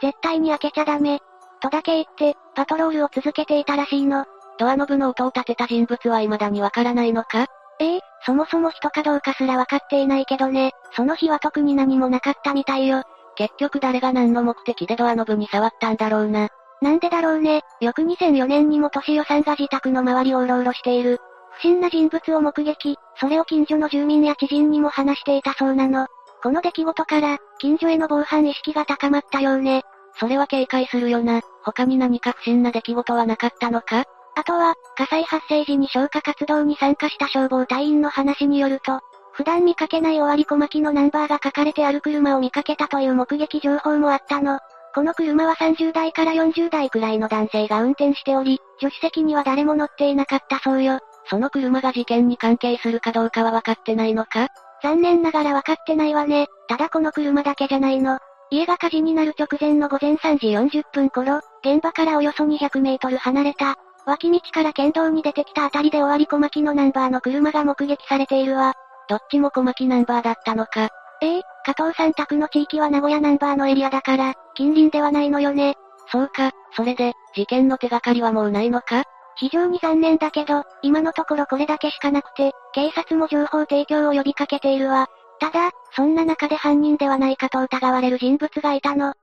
[0.00, 1.20] 絶対に開けちゃダメ、
[1.60, 4.24] とだけ言って、パトロールを続けていたらしいの。
[4.60, 7.46] ドアノブの音を立てた人物は未だにわからないのか？
[7.80, 10.72] ええそもそも人かどうかすらわかっていないけどね。
[10.94, 13.02] その日は特に何もなかったみたいよ。
[13.36, 16.48] 結局誰が何の目的でドアノブに触ったんだろうな。
[16.82, 17.62] なんでだろうね。
[17.80, 21.20] 翌2004年にも年代さんが自宅の周りをうろうろしている。
[21.52, 26.06] 不審な人物を目撃、それを近所の住民や知人にも話していたそうなの。
[26.42, 29.84] この出来事から、近所への防犯意識が高まったようね。
[30.18, 31.40] それは警戒するよな。
[31.64, 34.04] 他に何か不審な出来事はなかったのか？
[34.36, 39.00] あとは、火災発生時に消火活動に参加した消防隊員の話によると、
[39.32, 44.58] 普段見かけない終わり小巻のナンバーが書かれてある車を見かけたという目撃情報もあったの。
[44.94, 50.98] この車は30代から40代くらいの男性が運転しており、助手席には誰も乗っていなかったそうよ。
[51.26, 54.48] その車が事件に関係するかどうかは分かってないのか？
[54.82, 56.48] 残念ながら分かってないわね。
[56.66, 58.18] ただこの車だけじゃないの。
[58.50, 60.48] 家が火事になる直前の午前3時
[60.80, 63.76] 40分頃、現場からおよそ200メートル離れた、
[64.06, 68.74] 脇道から県道に出てきたあたりで終わり小巻のナンバーの車が目撃されているわ。
[69.08, 70.88] どっちも小巻ナンバーだったのか。
[71.22, 75.74] ええ加藤さん宅の地域は名古屋ナンバーのエリアだから、近隣ではないのよね。
[76.10, 79.04] そうか、それで、事件の手がかりはもうないのか？
[79.36, 85.08] 非常に残念だけど、今のところこれだけしかなくて、警察も情報提供を呼びかけているわ。
[85.38, 89.14] ただ、そんな中で犯人ではないかと疑われる人物がいたの。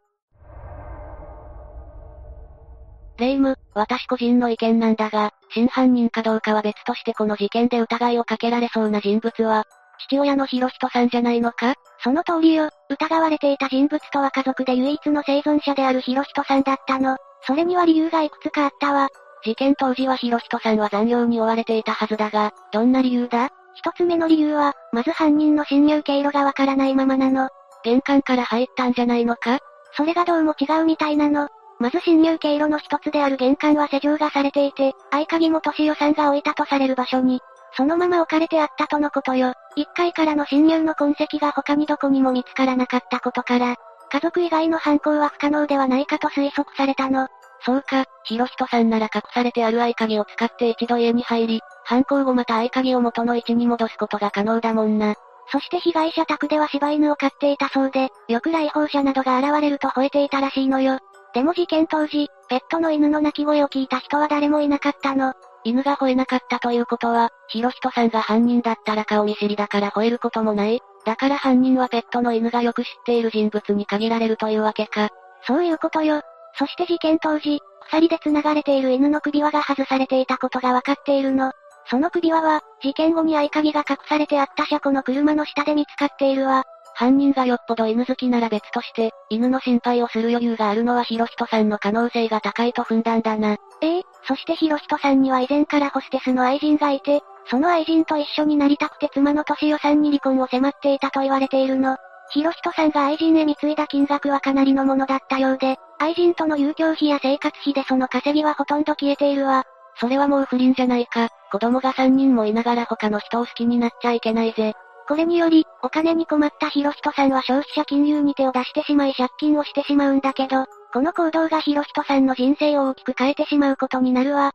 [3.17, 9.65] レイム、私個人の意見なんだが、真犯人かどうかは別としてこの事件で疑いをかけられそうな人物は、
[10.07, 11.73] 父親のヒロヒトさんじゃないのか？
[12.03, 12.69] その通りよ。
[12.89, 17.17] 疑われていた人物とは家族で唯一の生存者であるヒロヒトさんだったの。
[17.47, 19.09] それには理由がいくつかあったわ。
[19.43, 23.49] 事件当時はヒロヒトさんは残業に追われていたはずだが、どんな理由だ？
[23.73, 27.49] 一つ目の理由は、まず犯人の侵入経路がわからないままなの。
[27.83, 29.57] 玄関から入ったんじゃないのか？
[29.93, 31.49] それがどうも違うみたいなの。
[31.79, 37.41] まず侵入経路の一つである玄関は施錠がされていて、合鍵も年代さんが置いたとされる場所に、
[37.75, 39.53] そのまま置かれてあったとのことよ。
[39.75, 43.75] 1階からの侵入の痕跡が他にどこにも見つからなかったことから、
[44.09, 47.27] 家族以外の犯行は不可能ではないかと推測されたの。
[47.61, 55.15] そうか、ヒロヒトさんなら隠されてある合鍵を使って一度家に入り、犯行後また合鍵を元の位置に戻すことが可能だもんな。
[55.49, 60.99] そして被害者宅では柴犬を飼っていたそうで、よく来訪者などが現れると吠えていたらしいのよ。
[61.33, 65.33] でも事件当時、ペットの犬の鳴き声を聞いた人は誰もいなかったの。
[65.63, 70.81] 犬が吠えなかったということは、ヒロヒトさんが犯人だったら顔見知りだから吠えることもない。
[71.05, 75.09] だから犯人はペットの犬がよく知っている人物に限られるというわけか。
[75.45, 76.21] そういうことよ。
[76.57, 81.51] そして事件当時、鎖で繋がれている犬の首輪が外されていたことがわかっているの。
[81.89, 86.63] その首輪は、事件後に合鍵が隠されてあった車庫の車の下で見つかっているわ。
[86.97, 93.57] 犯人がよっぽど犬好きなら別として、犬の心配をする余裕があるのはヒロヒトさんの可能性が高いと踏んだんだな。
[93.81, 97.21] ええそしてヒロヒトさんには以前からホステスの愛人がいて、
[97.51, 101.97] その愛人と一緒になりたくて妻の年代さんに離婚を迫っていたと言われているの。
[102.31, 109.65] ヒロヒトさんが愛人へ貢いだ金額はかなりのものだったようで、愛人との遊興費や生活費でその稼ぎはほとんど消えているわ。
[109.99, 111.29] それはもう不倫じゃないか。
[111.51, 114.73] 子供が3人もいながら他の人を好きになっちゃいけないぜ。
[115.07, 124.51] これにより、お金に困ったヒロヒトさんは消費者金融に手を出してしまい借金をしてしまうんだけど、この行動がヒロヒトさんの人生を大きく変えてしまうことになるわ。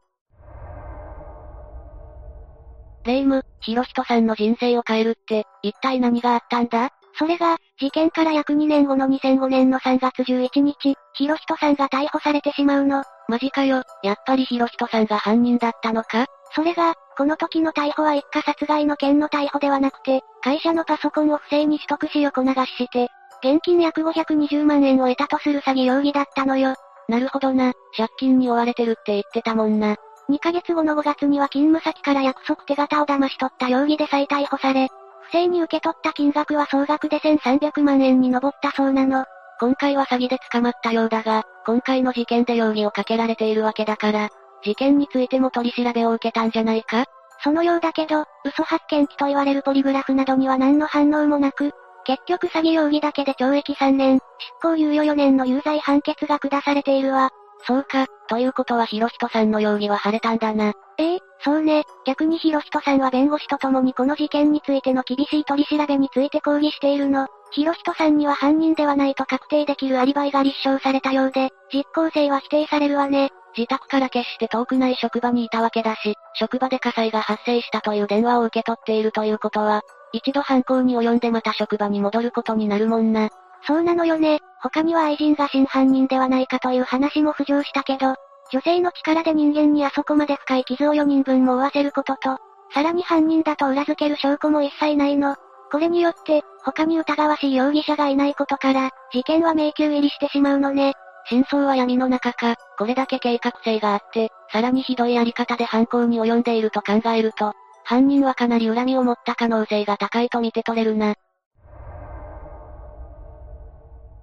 [3.05, 6.91] レイム、ヒロヒトさんの人生を変えるって、一体何があったんだ？
[7.19, 13.05] それが、事件から約2年後の2005年の3月11日、ヒロヒトさんが逮捕されてしまうの。
[13.29, 16.27] マジかよ、やっぱりヒロヒトさんが犯人だったのか？
[16.55, 23.09] それが、この時の逮捕は一家殺害の件の逮捕ではなくて、会社のパソコンを不正に取得し横流しして、
[23.43, 26.75] 現金約520万円を得たとする詐欺容疑だったのよ。
[27.09, 29.97] なるほどな、借金に追われてるって言ってたもんな。
[30.31, 34.89] 2ヶ月後の5月には勤務先から約束手形を騙し取った容疑で再逮捕され、
[35.29, 39.25] 不正に受け取った金額は総額で1300万円に上ったそうなの。
[39.59, 44.29] 今回は詐欺で捕まったようだが、今回の事件で容疑をかけられているわけだから、
[44.65, 47.05] 事件についても取り調べを受けたんじゃないか？
[47.45, 51.73] そのようだけど、嘘発見器と言われるポリグラフなどには何の反応もなく、
[52.05, 54.21] 結局詐欺容疑だけで懲役3年、
[54.63, 57.31] 執行猶予4年の有罪判決が下されているわ。
[57.67, 60.73] そうか、ということはヒロヒトさんの容疑は晴れたんだな。
[60.99, 61.85] ええそうね。
[62.05, 67.27] 逆にヒロヒトさんは弁護士と共にこの事件についての厳しい取り調べについて抗議しているの。
[67.51, 73.31] ヒロヒトさんには犯人ではないと確定できるアリバイが立証されたようで、実効性は否定されるわね。
[73.57, 79.83] 自宅から決して遠くない職場にいたわけだし、職場で火災が発生したという電話を受け取っているということは、
[80.13, 83.31] 一度犯行に及んでまた職場に戻ることになるもんな。
[83.67, 84.41] そうなのよね。
[84.61, 88.15] 他には愛人が真犯人ではないかという話も浮上したけど、
[88.51, 92.39] 女性の力で人間にあそこまで深い傷を4人分も負わせることと、
[92.75, 95.37] さらに犯人だと裏付ける証拠も一切ないの。
[95.71, 100.95] これによって、他に疑わしい容疑者がいないことから、事件は迷宮入りしてしまうのね。
[101.29, 107.55] 真相は闇の中か、これだけ計画性があって、さらにひどいやり方で犯行に及んでいると考えると、
[107.85, 111.15] 犯人はかなり恨みを持った可能性が高いと見て取れるな。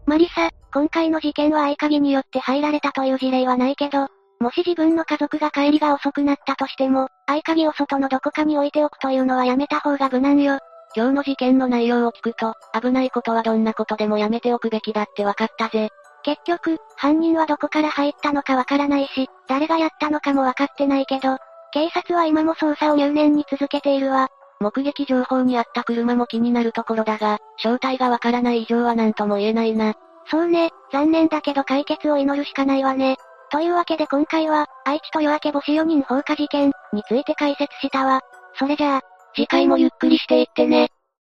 [0.05, 4.07] マリサ、今回の事件は合鍵によって入られたという事例はないけど、
[4.39, 10.59] もし自分の家族が帰りが遅くなったとしても、合鍵を外のどこかに置いておくというのはやめた方が無難よ。
[10.95, 15.89] 今日の事件の内容を聞くと、危ないことはどんなことでもやめておくべきだって分かったぜ。
[16.23, 21.37] 結局、犯人はどこから入ったのかわからないし、誰がやったのかもわかってないけど、
[21.71, 24.29] 警察は今も捜査を入念に続けているわ。
[24.59, 29.93] 目撃情報にあった車も気になるところだが、正体がわからない以上は何とも言えないな。
[30.29, 33.17] そうね、残念だけど解決を祈るしかないわね。
[33.51, 38.21] というわけで今回は、愛知と夜明け星4人放火事件について解説したわ。
[38.55, 39.01] それじゃあ、
[39.35, 40.91] 次回もゆっくりしていってね。